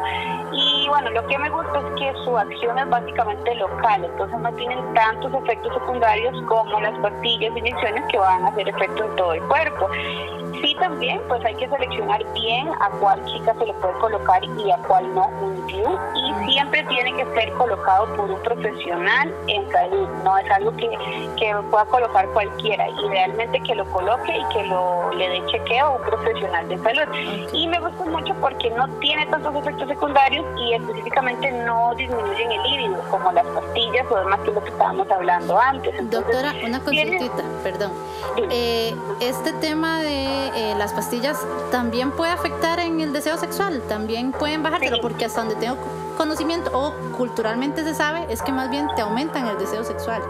y 0.52 0.88
bueno, 0.88 1.10
lo 1.12 1.26
que 1.28 1.38
me 1.38 1.50
gusta 1.50 1.80
es 1.80 2.00
que 2.00 2.14
su 2.24 2.38
acción 2.38 2.78
es 2.78 2.90
básicamente 2.90 3.56
local, 3.56 4.06
entonces 4.06 4.40
no 4.40 4.52
tienen 4.54 4.94
tantos 4.94 5.34
efectos 5.34 5.74
secundarios 5.74 6.42
como 6.48 6.80
las 6.80 6.98
pastillas, 7.00 7.56
inyecciones 7.58 8.04
que 8.12 8.18
van 8.18 8.46
a 8.46 8.48
hacer 8.50 8.70
efecto 8.70 9.04
en 9.04 9.16
todo 9.16 9.34
el 9.34 9.42
cuerpo. 9.44 9.90
Sí, 10.62 10.76
también, 10.80 11.22
pues 11.28 11.44
hay 11.46 11.56
que 11.56 11.68
seleccionar 11.68 12.24
bien 12.34 12.68
a 12.80 12.90
cuál 13.00 13.24
chica 13.26 13.54
se 13.58 13.66
le 13.66 13.74
puede 13.74 13.94
colocar 14.00 14.44
y 14.44 14.72
a 14.72 14.78
cuál 14.88 15.14
no 15.14 15.28
un. 15.28 15.54
Y 15.74 16.52
siempre 16.52 16.84
tiene 16.84 17.14
que 17.16 17.26
ser 17.34 17.52
colocado 17.54 18.16
por 18.16 18.30
un 18.30 18.40
profesional 18.42 19.34
en 19.48 19.70
salud, 19.72 20.08
no 20.24 20.38
es 20.38 20.52
algo 20.52 20.76
que, 20.76 20.90
que 21.38 21.56
pueda 21.72 21.86
colocar 21.86 22.28
cualquiera. 22.30 22.88
Idealmente 22.90 23.60
que 23.62 23.76
lo 23.76 23.86
coloque 23.86 24.38
y 24.38 24.54
que 24.54 24.64
lo 24.66 25.12
le 25.14 25.30
dé 25.30 25.46
chequeo 25.48 25.86
a 25.86 25.90
un 25.92 26.02
profesional 26.04 26.68
de 26.68 26.78
salud. 26.80 27.14
Y 27.54 27.68
me 27.68 27.80
gusta 27.80 28.06
mucho 28.06 28.34
porque 28.36 28.70
no 28.72 28.88
tiene 29.00 29.26
tantos 29.28 29.56
efectos 29.56 29.88
secundarios 29.88 30.46
y 30.60 30.74
específicamente 30.74 31.52
no 31.52 31.94
disminuyen 31.96 32.52
el 32.52 32.64
líbido, 32.64 33.00
como 33.10 33.32
las 33.32 33.46
pastillas 33.48 34.06
o 34.12 34.16
demás 34.18 34.40
que 34.42 34.52
lo 34.52 34.64
que 34.64 34.70
estábamos 34.70 35.10
hablando 35.12 35.60
antes. 35.60 35.94
Entonces, 35.98 36.34
Doctora, 36.34 36.54
una 36.66 36.80
consultita, 36.80 37.44
perdón. 37.64 37.92
Eh, 38.52 38.96
este 39.22 39.54
tema 39.54 40.02
de 40.02 40.43
eh, 40.56 40.76
las 40.78 40.94
pastillas 40.94 41.38
también 41.72 42.12
puede 42.12 42.32
afectar 42.32 42.80
en 42.80 43.02
el 43.02 43.14
deseo 43.14 43.38
sexual, 43.38 43.82
también 43.88 44.32
pueden 44.32 44.64
bajártelo, 44.64 45.00
porque 45.02 45.26
hasta 45.26 45.42
donde 45.42 45.56
tengo 45.56 45.78
conocimiento 46.18 46.72
o 46.74 46.94
culturalmente 47.18 47.84
se 47.84 47.94
sabe 47.94 48.26
es 48.30 48.42
que 48.42 48.52
más 48.52 48.70
bien 48.70 48.88
te 48.96 49.02
aumentan 49.02 49.48
el 49.48 49.58
deseo 49.58 49.84
sexual. 49.84 50.22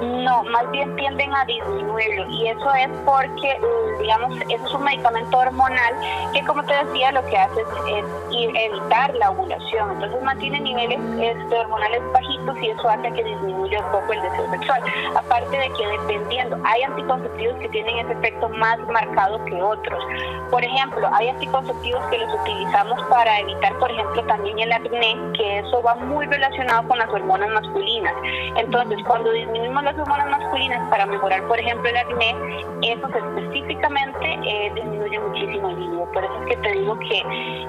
No, 0.00 0.42
más 0.44 0.70
bien 0.72 0.94
tienden 0.96 1.34
a 1.34 1.44
disminuirlo 1.46 2.26
y 2.30 2.48
eso 2.48 2.74
es 2.74 2.88
porque, 3.04 3.58
digamos, 3.98 4.36
eso 4.50 4.64
es 4.66 4.74
un 4.74 4.84
medicamento 4.84 5.38
hormonal 5.38 5.94
que, 6.34 6.44
como 6.44 6.62
te 6.64 6.74
decía, 6.84 7.12
lo 7.12 7.24
que 7.24 7.38
hace 7.38 7.60
es, 7.60 8.04
evitar 8.30 9.14
la 9.14 9.30
ovulación. 9.30 9.92
Entonces 9.92 10.22
mantiene 10.22 10.60
niveles 10.60 10.98
este, 11.18 11.58
hormonales 11.58 12.02
bajitos 12.12 12.56
y 12.62 12.68
eso 12.68 12.88
hace 12.88 13.10
que 13.12 13.24
disminuya 13.24 13.80
un 13.80 13.92
poco 13.92 14.12
el 14.12 14.22
deseo 14.22 14.50
sexual. 14.50 14.82
Aparte 15.16 15.56
de 15.56 15.70
que 15.70 15.86
dependiendo, 15.86 16.58
hay 16.64 16.82
anticonceptivos 16.82 17.56
que 17.60 17.68
tienen 17.70 17.98
ese 17.98 18.12
efecto 18.12 18.48
más 18.50 18.78
marcado 18.88 19.42
que 19.46 19.62
otros. 19.62 20.04
Por 20.50 20.62
ejemplo, 20.62 21.08
hay 21.14 21.28
anticonceptivos 21.28 22.04
que 22.10 22.18
los 22.18 22.34
utilizamos 22.34 23.02
para 23.08 23.40
evitar, 23.40 23.74
por 23.78 23.90
ejemplo, 23.90 24.22
también 24.24 24.58
el 24.58 24.72
acné, 24.72 25.16
que 25.36 25.58
eso 25.60 25.82
va 25.82 25.94
muy 25.96 26.26
relacionado 26.26 26.86
con 26.86 26.98
las 26.98 27.08
hormonas 27.08 27.48
masculinas. 27.48 28.14
Entonces, 28.56 28.98
cuando 29.06 29.30
disminuimos 29.32 29.85
las 29.86 29.98
hormonas 29.98 30.28
masculinas 30.28 30.90
para 30.90 31.06
mejorar, 31.06 31.46
por 31.46 31.58
ejemplo, 31.60 31.88
el 31.88 31.96
acné, 31.96 32.34
eso 32.82 33.06
específicamente 33.06 34.38
eh, 34.44 34.72
disminuye 34.74 35.18
muchísimo 35.20 35.68
el 35.70 35.78
libido. 35.78 36.04
Por 36.12 36.24
eso 36.24 36.34
es 36.42 36.46
que 36.48 36.56
te 36.56 36.72
digo 36.72 36.98
que 36.98 37.22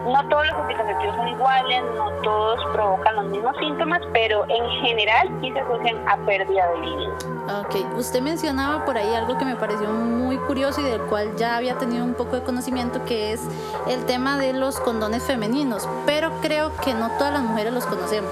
no 0.04 0.28
todos 0.28 0.48
los 0.48 0.56
anticonceptivos 0.56 1.16
son 1.16 1.28
iguales, 1.28 1.84
no 1.96 2.10
todos 2.24 2.60
provocan 2.74 3.16
los 3.18 3.26
mismos 3.26 3.56
síntomas, 3.60 4.02
pero 4.14 4.46
en 4.50 4.70
general 4.82 5.30
sí 5.42 5.52
se 5.52 5.60
asocian 5.60 6.10
a 6.10 6.18
pérdida 6.26 6.68
de 6.72 6.80
libido. 6.80 7.14
Ok, 7.62 7.98
usted 7.98 8.22
mencionaba 8.22 8.84
por 8.84 8.98
ahí 8.98 9.14
algo 9.14 9.38
que 9.38 9.46
me 9.46 9.56
pareció 9.56 9.88
muy 9.88 10.38
curioso 10.38 10.82
y 10.82 10.86
del 10.86 11.02
cual 11.02 11.36
ya 11.38 11.56
había 11.56 11.78
tenido 11.78 12.04
un 12.04 12.16
poco 12.16 12.36
de 12.36 12.44
conocimiento, 12.44 13.06
que 13.06 13.32
es 13.32 13.42
el 13.88 14.06
tema 14.06 14.40
de 14.40 14.54
los 14.54 14.80
condones 14.80 15.24
femeninos, 15.24 15.88
pero 16.08 16.32
creo 16.42 16.76
que 16.78 16.96
no 16.96 17.10
todas 17.12 17.34
las 17.34 17.44
mujeres 17.44 17.74
los 17.74 17.86
conocemos. 17.86 18.32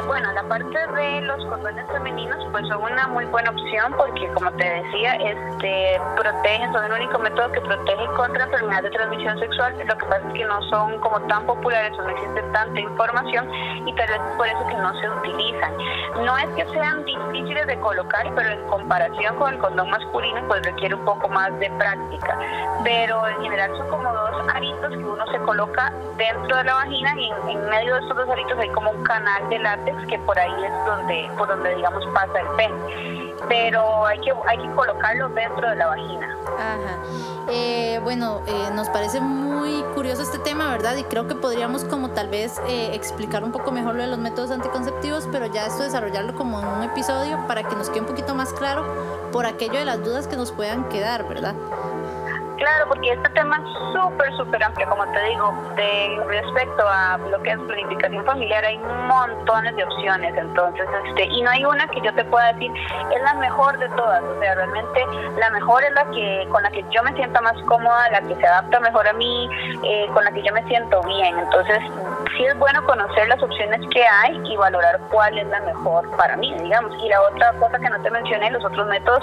Eh, 0.00 0.02
bueno, 0.06 0.32
la 0.32 0.42
parte 0.44 0.78
de 0.94 1.20
los 1.22 1.44
condones 1.46 1.86
femeninos 1.92 2.38
pues 2.52 2.66
son 2.68 2.82
una 2.82 3.06
muy 3.08 3.24
buena 3.26 3.50
opción 3.50 3.92
porque 3.96 4.28
como 4.32 4.50
te 4.52 4.64
decía, 4.64 5.14
este 5.14 6.00
protegen, 6.16 6.72
son 6.72 6.84
el 6.86 6.92
único 6.92 7.18
método 7.18 7.52
que 7.52 7.60
protege 7.60 8.06
contra 8.16 8.44
enfermedades 8.44 8.84
de 8.84 8.90
transmisión 8.90 9.38
sexual. 9.38 9.74
Lo 9.78 9.96
que 9.96 10.06
pasa 10.06 10.26
es 10.28 10.34
que 10.34 10.44
no 10.44 10.62
son 10.70 10.98
como 11.00 11.20
tan 11.22 11.44
populares 11.44 11.92
o 11.98 12.02
no 12.02 12.10
existe 12.10 12.42
tanta 12.52 12.80
información 12.80 13.48
y 13.86 13.94
tal 13.94 14.08
vez 14.08 14.20
por 14.36 14.46
eso 14.46 14.66
que 14.68 14.74
no 14.74 15.00
se 15.00 15.10
utilizan. 15.10 15.76
No 16.24 16.36
es 16.38 16.48
que 16.56 16.66
sean 16.72 17.04
difíciles 17.04 17.66
de 17.66 17.78
colocar, 17.80 18.26
pero 18.34 18.48
en 18.48 18.66
comparación 18.68 19.36
con 19.36 19.52
el 19.52 19.58
condón 19.58 19.90
masculino 19.90 20.40
pues 20.48 20.62
requiere 20.62 20.94
un 20.94 21.04
poco 21.04 21.28
más 21.28 21.56
de 21.58 21.70
práctica. 21.72 22.38
Pero 22.84 23.28
en 23.28 23.42
general 23.42 23.76
son 23.76 23.88
como 23.88 24.10
dos 24.12 24.48
aritos 24.54 24.90
que 24.90 25.04
uno 25.04 25.26
se 25.26 25.38
coloca 25.40 25.92
dentro 26.16 26.56
de 26.56 26.64
la 26.64 26.74
vagina 26.74 27.14
y 27.18 27.30
en, 27.52 27.68
medio 27.68 27.94
de 27.94 28.00
estos 28.00 28.16
dos 28.16 28.28
aritos 28.28 28.58
hay 28.58 28.68
como 28.70 28.90
un 28.90 29.02
canal 29.04 29.48
de 29.48 29.58
látex 29.58 29.89
que 30.08 30.18
por 30.20 30.38
ahí 30.38 30.64
es 30.64 30.86
donde, 30.86 31.30
por 31.36 31.48
donde 31.48 31.74
digamos 31.74 32.04
pasa 32.14 32.40
el 32.40 32.48
pene. 32.56 33.34
Pero 33.48 34.06
hay 34.06 34.18
que, 34.20 34.32
hay 34.46 34.58
que 34.58 34.70
colocarlo 34.72 35.28
dentro 35.30 35.68
de 35.68 35.76
la 35.76 35.86
vagina. 35.86 36.36
Ajá. 36.58 36.98
Eh, 37.48 38.00
bueno, 38.02 38.42
eh, 38.46 38.70
nos 38.74 38.88
parece 38.90 39.20
muy 39.20 39.82
curioso 39.94 40.22
este 40.22 40.38
tema, 40.38 40.70
¿verdad? 40.70 40.96
Y 40.96 41.04
creo 41.04 41.26
que 41.26 41.34
podríamos 41.34 41.84
como 41.84 42.10
tal 42.10 42.28
vez 42.28 42.60
eh, 42.68 42.90
explicar 42.94 43.42
un 43.42 43.50
poco 43.50 43.72
mejor 43.72 43.96
lo 43.96 44.02
de 44.02 44.08
los 44.08 44.18
métodos 44.18 44.50
anticonceptivos, 44.50 45.28
pero 45.32 45.46
ya 45.46 45.66
esto 45.66 45.82
desarrollarlo 45.82 46.34
como 46.34 46.60
en 46.60 46.66
un 46.66 46.82
episodio 46.84 47.38
para 47.48 47.62
que 47.64 47.74
nos 47.74 47.90
quede 47.90 48.00
un 48.00 48.06
poquito 48.06 48.34
más 48.34 48.52
claro 48.52 48.84
por 49.32 49.46
aquello 49.46 49.78
de 49.78 49.84
las 49.84 50.04
dudas 50.04 50.26
que 50.28 50.36
nos 50.36 50.52
puedan 50.52 50.88
quedar, 50.88 51.26
¿verdad? 51.28 51.54
Claro, 52.60 52.88
porque 52.88 53.12
este 53.12 53.30
tema 53.30 53.56
es 53.56 53.94
súper, 53.94 54.36
súper 54.36 54.62
amplio, 54.62 54.86
como 54.90 55.02
te 55.12 55.24
digo, 55.30 55.50
de 55.76 56.20
respecto 56.28 56.86
a 56.86 57.16
lo 57.16 57.42
que 57.42 57.52
es 57.52 57.58
planificación 57.58 58.22
familiar 58.26 58.62
hay 58.62 58.78
montones 58.78 59.74
de 59.76 59.84
opciones, 59.84 60.34
entonces, 60.36 60.86
este, 61.06 61.24
y 61.24 61.40
no 61.40 61.50
hay 61.50 61.64
una 61.64 61.88
que 61.88 62.02
yo 62.02 62.12
te 62.14 62.22
pueda 62.26 62.52
decir 62.52 62.70
es 63.16 63.22
la 63.22 63.32
mejor 63.34 63.78
de 63.78 63.88
todas, 63.88 64.22
o 64.22 64.40
sea, 64.40 64.54
realmente 64.56 65.06
la 65.38 65.48
mejor 65.52 65.82
es 65.84 65.92
la 65.92 66.04
que 66.10 66.46
con 66.50 66.62
la 66.62 66.70
que 66.70 66.84
yo 66.90 67.02
me 67.02 67.14
sienta 67.14 67.40
más 67.40 67.54
cómoda, 67.66 68.10
la 68.10 68.20
que 68.20 68.36
se 68.36 68.46
adapta 68.46 68.78
mejor 68.80 69.08
a 69.08 69.14
mí, 69.14 69.48
eh, 69.82 70.06
con 70.12 70.22
la 70.22 70.30
que 70.30 70.42
yo 70.42 70.52
me 70.52 70.62
siento 70.64 71.00
bien, 71.04 71.38
entonces 71.38 71.78
sí 72.36 72.44
es 72.44 72.58
bueno 72.58 72.84
conocer 72.84 73.28
las 73.28 73.42
opciones 73.42 73.80
que 73.92 74.04
hay 74.04 74.40
y 74.44 74.56
valorar 74.56 75.00
cuál 75.10 75.36
es 75.38 75.46
la 75.48 75.60
mejor 75.60 76.08
para 76.16 76.36
mí, 76.36 76.54
digamos. 76.62 76.92
Y 77.02 77.08
la 77.08 77.20
otra 77.22 77.52
cosa 77.54 77.78
que 77.78 77.88
no 77.88 78.00
te 78.02 78.10
mencioné, 78.10 78.50
los 78.50 78.64
otros 78.64 78.86
métodos 78.88 79.22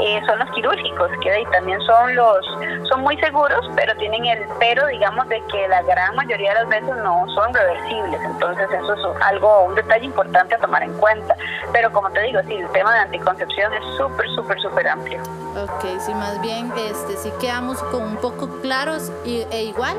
eh, 0.00 0.20
son 0.26 0.38
los 0.38 0.50
quirúrgicos, 0.50 1.10
que 1.22 1.30
ahí 1.30 1.44
también 1.46 1.80
son 1.82 2.14
los 2.14 2.44
son 2.88 3.00
muy 3.00 3.16
seguros, 3.18 3.68
pero 3.76 3.94
tienen 3.96 4.24
el 4.26 4.44
pero, 4.58 4.86
digamos, 4.86 5.28
de 5.28 5.42
que 5.52 5.68
la 5.68 5.82
gran 5.82 6.14
mayoría 6.16 6.54
de 6.54 6.60
las 6.60 6.68
veces 6.68 6.96
no 6.96 7.26
son 7.34 7.52
reversibles. 7.52 8.20
Entonces 8.24 8.68
eso 8.70 8.94
es 8.94 9.22
algo, 9.22 9.64
un 9.64 9.74
detalle 9.74 10.04
importante 10.04 10.54
a 10.54 10.58
tomar 10.58 10.82
en 10.82 10.92
cuenta. 10.94 11.36
Pero 11.72 11.92
como 11.92 12.10
te 12.10 12.22
digo, 12.22 12.40
sí, 12.46 12.54
el 12.54 12.68
tema 12.70 12.92
de 12.92 13.00
anticoncepción 13.00 13.72
es 13.72 13.96
súper, 13.96 14.28
súper, 14.34 14.60
súper 14.60 14.88
amplio. 14.88 15.20
Ok, 15.56 15.84
sí, 16.00 16.12
más 16.14 16.40
bien, 16.40 16.72
este, 16.76 17.16
sí 17.16 17.32
quedamos 17.40 17.82
con 17.84 18.02
un 18.02 18.16
poco 18.16 18.48
claros 18.60 19.12
y, 19.24 19.46
e 19.50 19.64
igual, 19.64 19.96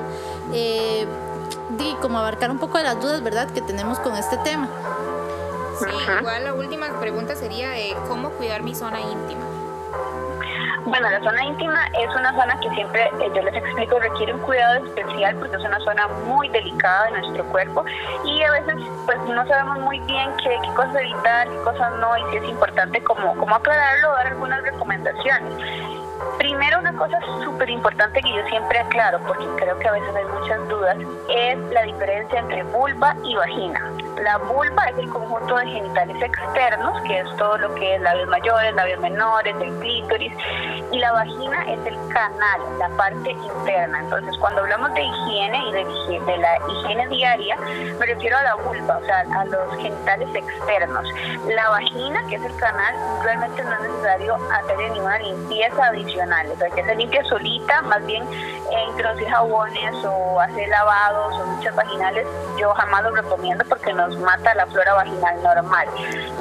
eh, 0.54 1.08
di, 1.70 1.96
como 2.02 2.20
abarcar 2.20 2.52
un 2.52 2.60
poco 2.60 2.78
de 2.78 2.84
las 2.84 3.00
dudas, 3.00 3.22
¿verdad?, 3.24 3.50
que 3.52 3.62
tenemos 3.62 4.00
con 4.00 4.16
este 4.16 4.38
tema. 4.38 4.68
Sí, 5.80 5.86
igual 6.20 6.44
la 6.44 6.54
última 6.54 6.88
pregunta 7.00 7.36
sería, 7.36 7.78
eh, 7.78 7.96
¿cómo 8.08 8.30
cuidar 8.32 8.64
mi 8.64 8.74
zona 8.74 9.02
íntima? 9.02 9.46
Bueno, 10.86 11.10
la 11.10 11.20
zona 11.20 11.44
íntima 11.44 11.88
es 12.00 12.16
una 12.16 12.32
zona 12.40 12.60
que 12.60 12.70
siempre, 12.70 13.06
eh, 13.06 13.32
yo 13.36 13.42
les 13.42 13.56
explico, 13.56 14.00
requiere 14.00 14.34
un 14.34 14.40
cuidado 14.42 14.86
especial 14.86 15.36
porque 15.38 15.58
es 15.58 15.64
una 15.64 15.80
zona 15.80 16.08
muy 16.26 16.48
delicada 16.50 17.06
de 17.06 17.12
nuestro 17.20 17.44
cuerpo 17.46 17.84
y 18.24 18.44
a 18.44 18.52
veces 18.52 18.76
pues 19.06 19.18
no 19.28 19.48
sabemos 19.48 19.80
muy 19.80 20.00
bien 20.02 20.32
qué, 20.44 20.56
qué 20.64 20.74
cosas 20.76 20.96
evitar, 20.98 21.50
qué 21.50 21.58
cosas 21.64 21.92
no 22.00 22.16
y 22.18 22.32
si 22.32 22.38
es 22.38 22.50
importante 22.50 23.04
como, 23.04 23.36
como 23.36 23.56
aclararlo 23.56 24.12
dar 24.12 24.28
algunas 24.28 24.62
recomendaciones. 24.62 25.54
Primero, 26.38 26.80
una 26.80 26.94
cosa 26.94 27.20
súper 27.44 27.70
importante 27.70 28.22
que 28.22 28.30
yo 28.30 28.46
siempre 28.48 28.80
aclaro, 28.80 29.20
porque 29.26 29.46
creo 29.58 29.78
que 29.80 29.88
a 29.88 29.92
veces 29.94 30.16
hay 30.16 30.26
muchas 30.26 30.68
dudas, 30.70 30.98
es 31.30 31.58
la 31.72 31.84
diferencia 31.84 32.40
entre 32.40 32.64
vulva 32.64 33.16
y 33.24 33.36
vagina. 33.36 33.92
La 34.22 34.38
vulva 34.38 34.86
es 34.86 34.98
el 34.98 35.10
conjunto 35.10 35.56
de 35.56 35.68
genitales 35.68 36.22
externos, 36.22 37.02
que 37.04 37.20
es 37.20 37.38
todo 37.38 37.58
lo 37.58 37.74
que 37.76 37.96
es 37.96 38.02
labios 38.02 38.28
mayores, 38.28 38.74
labios 38.76 39.00
menores, 39.00 39.56
el 39.60 39.74
clítoris, 39.80 40.34
y 40.92 41.00
la 41.00 41.12
vagina 41.12 41.64
es 41.72 41.86
el 41.86 41.98
canal, 42.10 42.62
la 42.80 42.90
parte 42.90 43.32
interna. 43.32 44.00
Entonces, 44.00 44.38
cuando 44.38 44.62
hablamos 44.62 44.94
de 44.94 45.04
higiene 45.04 45.64
y 45.68 46.20
de, 46.20 46.38
la 46.38 46.58
higiene 46.70 47.08
diaria, 47.08 47.58
me 48.00 48.06
refiero 48.06 48.38
a 48.38 48.44
la 48.44 48.56
vulva, 48.56 48.98
o 48.98 49.06
sea, 49.06 49.26
a 49.36 49.46
los 49.46 49.78
genitales 49.78 50.30
externos. 50.34 51.08
La 51.48 51.70
vagina, 51.70 52.22
que 52.30 52.36
es 52.36 52.44
el 52.44 52.56
canal, 52.58 52.96
realmente 53.24 53.64
no 53.64 53.74
es 53.74 53.82
necesario 53.82 54.36
hacer 54.52 54.78
ninguna 54.92 55.20
limpieza 55.20 55.92
adicional, 56.06 56.52
o 56.52 56.58
sea, 56.58 56.70
que 56.70 56.84
se 56.84 56.96
limpia 56.96 57.24
solita, 57.26 57.82
más 57.84 58.06
bien 58.06 58.24
introducir 58.90 59.30
jabones 59.30 60.06
o 60.06 60.40
hacer 60.40 60.68
lavados 60.70 61.36
o 61.36 61.46
duchas 61.56 61.76
vaginales, 61.76 62.28
yo 62.58 62.74
jamás 62.74 63.04
lo 63.04 63.12
recomiendo 63.12 63.64
porque 63.66 63.94
no 63.94 64.08
mata 64.20 64.54
la 64.56 64.66
flora 64.68 64.94
vaginal 64.94 65.44
normal. 65.44 65.88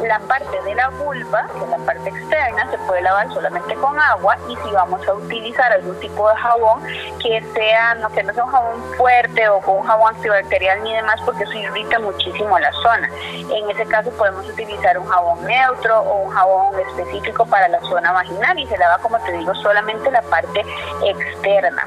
La 0.03 0.19
parte 0.21 0.61
de 0.63 0.75
la 0.75 0.89
vulva, 0.91 1.47
que 1.53 1.65
es 1.65 1.71
la 1.71 1.79
parte 1.79 2.09
externa, 2.11 2.71
se 2.71 2.79
puede 2.79 3.03
lavar 3.03 3.33
solamente 3.33 3.75
con 3.77 3.99
agua 4.01 4.37
y 4.49 4.57
si 4.57 4.71
vamos 4.71 5.07
a 5.07 5.15
utilizar 5.15 5.73
algún 5.73 5.99
tipo 6.01 6.29
de 6.29 6.37
jabón 6.37 6.83
que 7.21 7.43
sea, 7.55 7.95
no 7.95 8.09
que 8.11 8.23
no 8.23 8.33
sea 8.35 8.45
un 8.45 8.51
jabón 8.51 8.95
fuerte 8.97 9.49
o 9.49 9.61
con 9.61 9.79
un 9.79 9.85
jabón 9.85 10.15
antibacterial 10.15 10.83
ni 10.83 10.95
demás 10.95 11.21
porque 11.25 11.45
eso 11.45 11.53
irrita 11.53 11.99
muchísimo 11.99 12.59
la 12.59 12.73
zona. 12.73 13.09
En 13.33 13.71
ese 13.71 13.87
caso 13.87 14.11
podemos 14.13 14.49
utilizar 14.49 14.99
un 14.99 15.07
jabón 15.07 15.45
neutro 15.45 16.01
o 16.01 16.25
un 16.25 16.31
jabón 16.31 16.79
específico 16.81 17.47
para 17.47 17.69
la 17.69 17.81
zona 17.83 18.13
vaginal 18.13 18.59
y 18.59 18.67
se 18.67 18.77
lava, 18.77 18.99
como 18.99 19.19
te 19.21 19.33
digo, 19.33 19.54
solamente 19.63 20.11
la 20.11 20.23
parte 20.23 20.65
externa. 21.05 21.87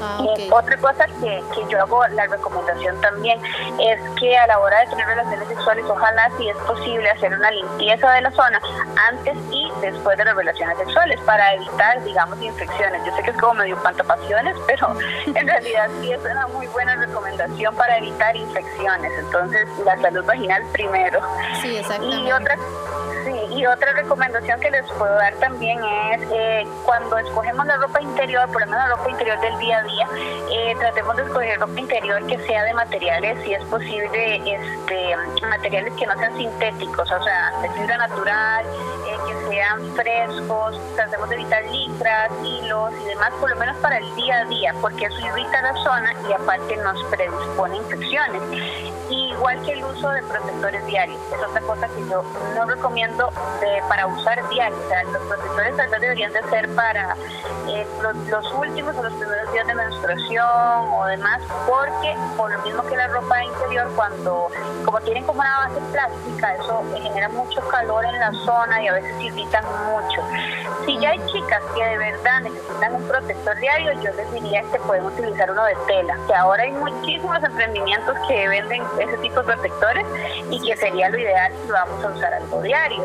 Ah, 0.00 0.22
otra 0.52 0.76
cosa 0.76 1.06
que, 1.20 1.42
que, 1.54 1.66
yo 1.68 1.80
hago 1.80 2.06
la 2.08 2.26
recomendación 2.26 3.00
también 3.00 3.40
es 3.80 4.00
que 4.18 4.36
a 4.36 4.46
la 4.46 4.58
hora 4.60 4.80
de 4.80 4.86
tener 4.86 5.06
relaciones 5.06 5.48
sexuales, 5.48 5.84
ojalá 5.88 6.30
si 6.36 6.48
es 6.48 6.56
posible 6.58 7.10
hacer 7.10 7.32
una 7.34 7.50
limpieza 7.50 8.12
de 8.12 8.20
la 8.22 8.30
zona 8.30 8.60
antes 9.08 9.36
y 9.50 9.70
después 9.80 10.16
de 10.16 10.24
las 10.24 10.36
relaciones 10.36 10.78
sexuales 10.78 11.20
para 11.22 11.54
evitar, 11.54 12.02
digamos, 12.04 12.40
infecciones. 12.40 13.04
Yo 13.04 13.14
sé 13.16 13.22
que 13.22 13.30
es 13.30 13.36
como 13.36 13.54
medio 13.54 13.76
pasiones, 13.82 14.56
pero 14.66 14.96
en 15.26 15.46
realidad 15.46 15.88
sí 16.00 16.12
es 16.12 16.20
una 16.24 16.46
muy 16.48 16.66
buena 16.68 16.94
recomendación 16.96 17.74
para 17.74 17.98
evitar 17.98 18.36
infecciones. 18.36 19.12
Entonces, 19.18 19.68
la 19.84 20.00
salud 20.00 20.24
vaginal 20.24 20.62
primero. 20.72 21.20
Sí, 21.60 21.76
exactamente. 21.76 22.28
Y 22.28 22.32
otra 22.32 22.56
Y 23.58 23.66
otra 23.66 23.92
recomendación 23.92 24.60
que 24.60 24.70
les 24.70 24.86
puedo 24.92 25.12
dar 25.16 25.34
también 25.40 25.80
es 26.12 26.22
eh, 26.32 26.64
cuando 26.84 27.18
escogemos 27.18 27.66
la 27.66 27.76
ropa 27.78 28.00
interior, 28.00 28.48
por 28.52 28.60
lo 28.60 28.66
menos 28.68 28.88
la 28.88 28.94
ropa 28.94 29.10
interior 29.10 29.40
del 29.40 29.58
día 29.58 29.78
a 29.78 29.82
día, 29.82 30.08
eh, 30.52 30.76
tratemos 30.78 31.16
de 31.16 31.24
escoger 31.24 31.58
ropa 31.58 31.80
interior 31.80 32.24
que 32.28 32.38
sea 32.46 32.62
de 32.62 32.74
materiales, 32.74 33.42
si 33.42 33.54
es 33.54 33.64
posible, 33.64 34.36
este, 34.46 35.16
materiales 35.44 35.92
que 35.94 36.06
no 36.06 36.16
sean 36.20 36.36
sintéticos, 36.36 37.10
o 37.10 37.20
sea, 37.24 37.52
de 37.60 37.68
fibra 37.70 37.96
natural, 37.96 38.64
sean 39.48 39.94
frescos, 39.94 40.78
tratemos 40.94 41.28
de 41.28 41.36
evitar 41.36 41.64
licras, 41.66 42.30
hilos 42.42 42.92
y 43.00 43.04
demás, 43.06 43.30
por 43.40 43.50
lo 43.50 43.56
menos 43.56 43.76
para 43.78 43.98
el 43.98 44.14
día 44.14 44.40
a 44.40 44.44
día, 44.44 44.74
porque 44.80 45.06
eso 45.06 45.18
irrita 45.18 45.62
la 45.62 45.74
zona 45.82 46.14
y 46.28 46.32
aparte 46.32 46.76
nos 46.76 47.02
predispone 47.04 47.76
infecciones. 47.76 48.42
igual 49.08 49.60
que 49.62 49.72
el 49.72 49.84
uso 49.84 50.10
de 50.10 50.22
protectores 50.22 50.84
diarios, 50.86 51.20
es 51.32 51.42
otra 51.42 51.60
cosa 51.62 51.88
que 51.88 52.06
yo 52.08 52.22
no 52.54 52.64
recomiendo 52.66 53.30
para 53.88 54.06
usar 54.06 54.48
diarios, 54.48 54.80
los 55.12 55.22
protectores 55.22 55.76
tal 55.76 55.88
vez 55.88 56.00
deberían 56.00 56.32
de 56.32 56.42
ser 56.50 56.68
para 56.74 57.16
eh, 57.68 57.86
los, 58.00 58.52
últimos 58.54 58.96
o 58.96 59.02
los 59.02 59.12
primeros 59.14 59.52
días 59.52 59.66
de 59.66 59.74
menstruación 59.74 60.92
o 60.92 61.06
demás, 61.06 61.40
porque 61.66 62.16
por 62.36 62.50
lo 62.50 62.62
mismo 62.62 62.82
que 62.84 62.96
la 62.96 63.06
ropa 63.08 63.44
interior, 63.44 63.90
cuando 63.94 64.48
como 64.84 65.00
tienen 65.00 65.24
como 65.24 65.40
una 65.40 65.68
base 65.68 65.80
plástica, 65.92 66.54
eso 66.54 66.82
genera 66.94 67.28
mucho 67.28 67.60
calor 67.68 68.04
en 68.04 68.18
la 68.18 68.32
zona 68.44 68.82
y 68.82 68.88
a 68.88 68.94
veces 68.94 69.18
irritan 69.38 69.64
mucho. 69.86 70.22
Si 70.84 70.98
ya 70.98 71.10
hay 71.10 71.20
chicas 71.26 71.62
que 71.74 71.84
de 71.84 71.98
verdad 71.98 72.40
necesitan 72.42 72.94
un 72.94 73.08
protector 73.08 73.56
diario, 73.58 73.92
yo 74.00 74.12
les 74.12 74.32
diría 74.32 74.62
que 74.72 74.78
pueden 74.80 75.04
utilizar 75.04 75.50
uno 75.50 75.64
de 75.64 75.76
tela, 75.86 76.18
que 76.26 76.34
ahora 76.34 76.62
hay 76.62 76.72
muchísimos 76.72 77.42
emprendimientos 77.42 78.16
que 78.26 78.48
venden 78.48 78.82
ese 78.98 79.16
tipo 79.18 79.42
de 79.42 79.52
protectores 79.52 80.06
y 80.50 80.60
que 80.60 80.76
sería 80.76 81.10
lo 81.10 81.18
ideal 81.18 81.52
si 81.62 81.68
lo 81.68 81.74
vamos 81.74 82.04
a 82.04 82.08
usar 82.08 82.34
algo 82.34 82.62
diario. 82.62 83.04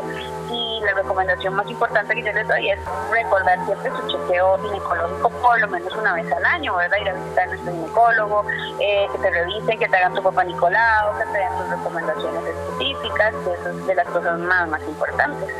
Y 0.50 0.80
la 0.84 0.94
recomendación 0.94 1.54
más 1.54 1.68
importante 1.68 2.14
que 2.14 2.22
yo 2.22 2.32
les 2.32 2.46
doy 2.46 2.70
es 2.70 2.78
recordar 3.10 3.64
siempre 3.66 3.90
su 3.90 4.08
chequeo 4.08 4.58
ginecológico 4.58 5.30
por 5.30 5.60
lo 5.60 5.68
menos 5.68 5.94
una 5.94 6.14
vez 6.14 6.30
al 6.32 6.44
año, 6.44 6.76
¿verdad? 6.76 6.96
Ir 7.00 7.10
a 7.10 7.14
visitar 7.14 7.44
a 7.44 7.46
nuestro 7.46 7.72
ginecólogo, 7.72 8.44
eh, 8.80 9.06
que 9.12 9.18
te 9.18 9.30
revisen, 9.30 9.78
que 9.78 9.88
te 9.88 9.96
hagan 9.96 10.14
tu 10.14 10.22
papá 10.22 10.44
Nicolau, 10.44 11.18
que 11.18 11.24
te 11.24 11.38
den 11.38 11.58
tus 11.58 11.68
recomendaciones 11.70 12.44
específicas, 12.44 13.34
que 13.44 13.52
eso 13.52 13.70
es 13.70 13.86
de 13.86 13.94
las 13.94 14.08
cosas 14.08 14.38
más, 14.38 14.68
más 14.68 14.82
importantes. 14.84 15.50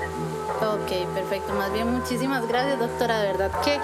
Ok, 0.60 1.08
perfecto. 1.14 1.52
Más 1.54 1.72
bien, 1.72 1.90
muchísimas 1.92 2.46
gracias, 2.46 2.78
doctora. 2.78 3.18
De 3.20 3.26
verdad 3.26 3.50
que 3.62 3.78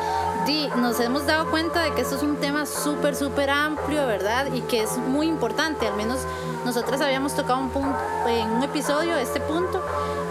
di, 0.46 0.68
nos 0.76 1.00
hemos 1.00 1.26
dado 1.26 1.50
cuenta 1.50 1.82
de 1.82 1.92
que 1.92 2.02
esto 2.02 2.16
es 2.16 2.22
un 2.22 2.36
tema 2.36 2.64
súper, 2.66 3.16
súper 3.16 3.50
amplio, 3.50 4.06
¿verdad? 4.06 4.52
Y 4.52 4.62
que 4.62 4.82
es 4.82 4.96
muy 4.96 5.26
importante. 5.26 5.86
Al 5.86 5.94
menos 5.96 6.20
nosotras 6.64 7.00
habíamos 7.00 7.34
tocado 7.34 7.58
un 7.58 7.70
punto, 7.70 7.98
en 8.28 8.50
un 8.50 8.62
episodio 8.62 9.16
este 9.16 9.40
punto. 9.40 9.82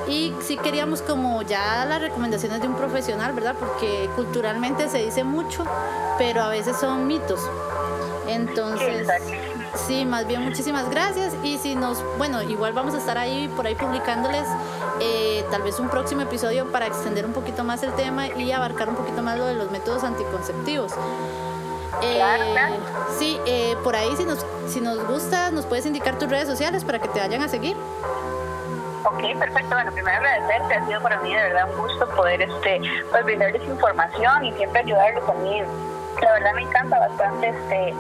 Y 0.08 0.34
sí 0.42 0.58
queríamos 0.58 1.02
como 1.02 1.42
ya 1.44 1.86
las 1.86 2.02
recomendaciones 2.02 2.62
de 2.62 2.68
un 2.68 2.76
profesional, 2.76 3.34
¿verdad? 3.34 3.56
Porque 3.60 4.10
culturalmente 4.16 4.90
se 4.90 5.00
dice 5.00 5.24
mucho, 5.24 5.64
pero 6.18 6.42
a 6.42 6.50
veces 6.50 6.78
son 6.78 7.06
mitos. 7.06 7.42
Entonces... 8.28 9.08
Sí, 9.76 10.06
más 10.06 10.28
bien 10.28 10.42
muchísimas 10.44 10.90
gracias 10.90 11.34
y 11.44 11.58
si 11.58 11.76
nos, 11.76 12.04
bueno, 12.18 12.42
igual 12.42 12.74
vamos 12.74 12.94
a 12.94 12.98
estar 12.98 13.18
ahí 13.18 13.48
por 13.56 13.68
ahí 13.68 13.76
publicándoles 13.76 14.46
eh, 15.00 15.46
tal 15.52 15.62
vez 15.62 15.80
un 15.80 15.90
próximo 15.90 16.22
episodio 16.22 16.72
para 16.72 16.88
extender 16.88 17.26
un 17.26 17.34
poquito 17.34 17.64
más 17.64 17.84
el 17.84 17.94
tema 17.94 18.28
y 18.28 18.52
abarcar 18.52 18.90
un 18.90 18.96
poquito 18.96 19.22
más 19.22 19.38
lo 19.38 19.46
de 19.46 19.54
los 19.54 19.72
métodos 19.72 20.04
anticonceptivos. 20.04 20.94
Eh, 22.02 22.22
sí, 23.18 23.40
eh, 23.46 23.76
por 23.84 23.96
ahí 23.96 24.16
si 24.16 24.24
nos, 24.24 24.46
si 24.68 24.80
nos 24.80 25.06
gusta 25.08 25.52
nos 25.52 25.66
puedes 25.66 25.86
indicar 25.86 26.18
tus 26.18 26.30
redes 26.30 26.48
sociales 26.48 26.86
para 26.86 27.00
que 27.00 27.08
te 27.08 27.20
vayan 27.20 27.42
a 27.42 27.48
seguir. 27.48 27.76
Ok, 29.06 29.40
perfecto. 29.40 29.76
Bueno, 29.76 29.92
primero 29.92 30.18
agradecerte, 30.18 30.76
ha 30.76 30.86
sido 30.86 31.02
para 31.02 31.20
mí 31.22 31.34
de 31.34 31.42
verdad 31.42 31.70
un 31.72 31.78
gusto 31.78 32.08
poder 32.10 32.42
este, 32.42 32.82
pues, 33.12 33.24
brindarles 33.24 33.64
información 33.64 34.46
y 34.46 34.54
siempre 34.54 34.82
ayudarles 34.82 35.24
a 35.28 35.34
mí 35.34 35.64
la 36.22 36.34
verdad 36.34 36.54
me 36.54 36.62
encanta 36.62 37.00
bastante 37.00 37.50
este 37.50 37.96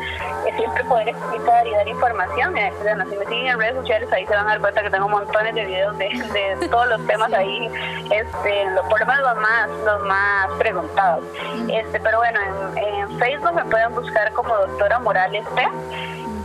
siempre 0.59 0.83
poder 0.85 1.09
explicar 1.09 1.65
y 1.67 1.71
dar 1.71 1.87
información. 1.87 2.57
Eh, 2.57 2.73
bueno, 2.81 3.05
si 3.09 3.17
me 3.17 3.25
siguen 3.25 3.47
en 3.47 3.59
redes 3.59 3.75
sociales 3.75 4.11
ahí 4.11 4.25
se 4.25 4.35
van 4.35 4.45
a 4.45 4.49
dar 4.49 4.59
cuenta 4.59 4.81
que 4.81 4.89
tengo 4.89 5.07
montones 5.07 5.55
de 5.55 5.65
videos 5.65 5.97
de, 5.97 6.67
todos 6.69 6.87
los 6.87 7.07
temas 7.07 7.31
ahí, 7.33 7.69
este, 8.11 8.67
por 8.89 8.99
lo 8.99 9.05
menos 9.05 9.21
los 9.21 9.37
más, 9.37 9.69
los 9.85 10.01
más 10.05 10.47
preguntados. 10.57 11.23
Este, 11.69 11.99
pero 11.99 12.17
bueno, 12.17 12.39
en, 12.75 13.19
Facebook 13.19 13.53
me 13.53 13.65
pueden 13.65 13.93
buscar 13.95 14.31
como 14.33 14.55
doctora 14.55 14.99
Morales 14.99 15.45
T, 15.55 15.61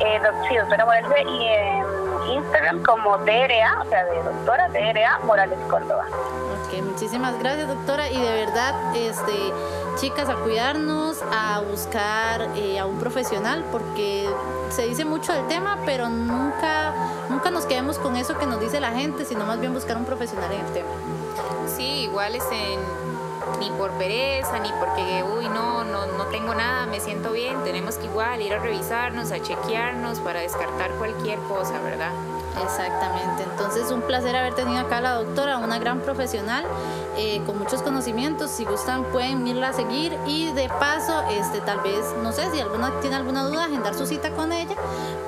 eh, 0.01 0.21
sí, 0.49 0.57
doctora 0.57 0.85
Morales 0.85 1.09
T, 1.09 1.23
y 1.23 1.47
en 1.47 1.85
Instagram 2.37 2.83
como 2.83 3.19
DRA, 3.19 3.81
o 3.81 3.89
sea, 3.89 4.05
de 4.05 4.23
doctora 4.23 4.69
DRA 4.69 5.19
Morales 5.25 5.59
Córdoba. 5.69 6.07
Ok, 6.67 6.83
muchísimas 6.83 7.39
gracias 7.39 7.69
doctora 7.69 8.11
y 8.11 8.21
de 8.21 8.45
verdad, 8.45 8.75
este 8.97 9.53
chicas, 9.97 10.29
a 10.29 10.35
cuidarnos, 10.37 11.23
a 11.33 11.61
buscar 11.61 12.49
eh, 12.57 12.79
a 12.79 12.87
un 12.87 12.99
profesional, 12.99 13.65
porque 13.71 14.29
se 14.71 14.87
dice 14.87 15.05
mucho 15.05 15.33
del 15.33 15.47
tema, 15.47 15.79
pero 15.87 16.09
nunca, 16.09 16.93
nunca 17.29 17.51
nos 17.51 17.67
quedemos 17.67 17.99
con 17.99 18.17
eso 18.17 18.37
que 18.39 18.47
nos 18.47 18.61
dice 18.61 18.81
la 18.81 18.91
gente, 18.91 19.25
sino 19.25 19.45
más 19.45 19.61
bien 19.61 19.73
buscar 19.73 19.97
un 19.97 20.05
profesional 20.05 20.53
en 20.53 20.61
el 20.61 20.73
tema. 20.73 20.89
Sí, 21.77 22.03
igual 22.03 22.35
es 22.35 22.45
en, 22.51 22.81
ni 23.61 23.71
por 23.71 23.91
pereza, 23.93 24.59
ni 24.59 24.71
porque, 24.81 25.25
uy, 25.37 25.49
no, 25.49 25.85
no, 25.85 26.07
no 26.07 26.25
tengo 26.27 26.55
nada, 26.55 26.87
me 26.87 27.01
siento 27.01 27.33
bien, 27.33 27.63
tenemos 27.65 27.97
que 27.97 28.07
igual 28.07 28.41
ir 28.43 28.55
a 28.55 28.59
revisarnos, 28.59 29.33
a 29.33 29.41
chequearnos 29.41 30.19
para 30.21 30.41
descartar 30.41 30.91
cualquier 30.93 31.39
cosa, 31.41 31.81
¿verdad? 31.81 32.13
Exactamente, 32.63 33.43
entonces 33.43 33.91
un 33.91 34.03
placer 34.03 34.37
haber 34.37 34.55
tenido 34.55 34.81
acá 34.81 34.99
a 34.99 35.01
la 35.01 35.15
doctora, 35.15 35.59
una 35.59 35.79
gran 35.79 36.01
profesional 36.01 36.65
eh, 37.17 37.43
con 37.47 37.59
muchos 37.59 37.83
conocimientos. 37.83 38.51
Si 38.51 38.65
gustan 38.65 39.05
pueden 39.05 39.47
irla 39.47 39.69
a 39.69 39.73
seguir 39.73 40.17
y 40.27 40.53
de 40.53 40.69
paso, 40.69 41.23
este, 41.31 41.61
tal 41.61 41.81
vez, 41.81 42.05
no 42.23 42.33
sé 42.33 42.51
si 42.51 42.61
alguna 42.61 43.01
tiene 43.01 43.17
alguna 43.17 43.45
duda, 43.45 43.65
agendar 43.65 43.95
su 43.95 44.07
cita 44.07 44.31
con 44.31 44.53
ella 44.53 44.75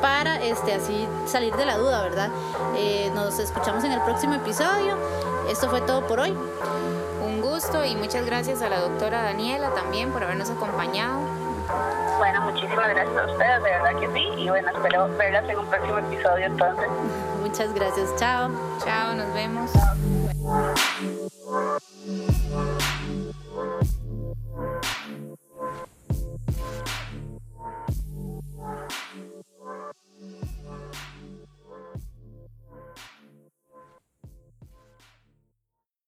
para 0.01 0.43
este, 0.43 0.75
así 0.75 1.07
salir 1.27 1.55
de 1.57 1.67
la 1.67 1.79
duda, 1.79 2.03
¿verdad? 2.03 2.31
Eh, 2.77 3.11
nos 3.15 3.39
escuchamos 3.39 3.85
en 3.85 3.93
el 3.93 4.01
próximo 4.03 4.35
episodio. 4.35 4.97
Esto 5.49 5.69
fue 5.69 5.81
todo 5.81 6.07
por 6.07 6.21
hoy. 6.21 6.37
Un 7.25 7.41
gusto 7.41 7.85
y 7.85 7.97
muchas 7.97 8.27
gracias 8.27 8.63
a 8.63 8.69
la 8.69 8.81
doctora 8.81 9.23
Daniela 9.23 9.71
también 9.75 10.11
por 10.11 10.23
habernos 10.25 10.51
acompañado. 10.51 11.21
Bueno, 12.19 12.41
muchísimas 12.43 12.89
gracias 12.89 13.17
a 13.17 13.27
ustedes, 13.31 13.63
de 13.63 13.71
verdad 13.71 14.01
que 14.01 14.07
sí. 14.13 14.43
Y 14.43 14.49
bueno, 14.49 14.71
espero 14.75 15.09
verlas 15.17 15.49
en 15.49 15.59
un 15.59 15.67
próximo 15.67 15.99
episodio 15.99 16.47
entonces. 16.47 16.87
Muchas 17.43 17.73
gracias, 17.75 18.15
chao. 18.17 18.51
Chao, 18.85 19.15
nos 19.15 19.33
vemos. 19.35 19.71
Thank 20.47 21.03
you. 22.81 22.86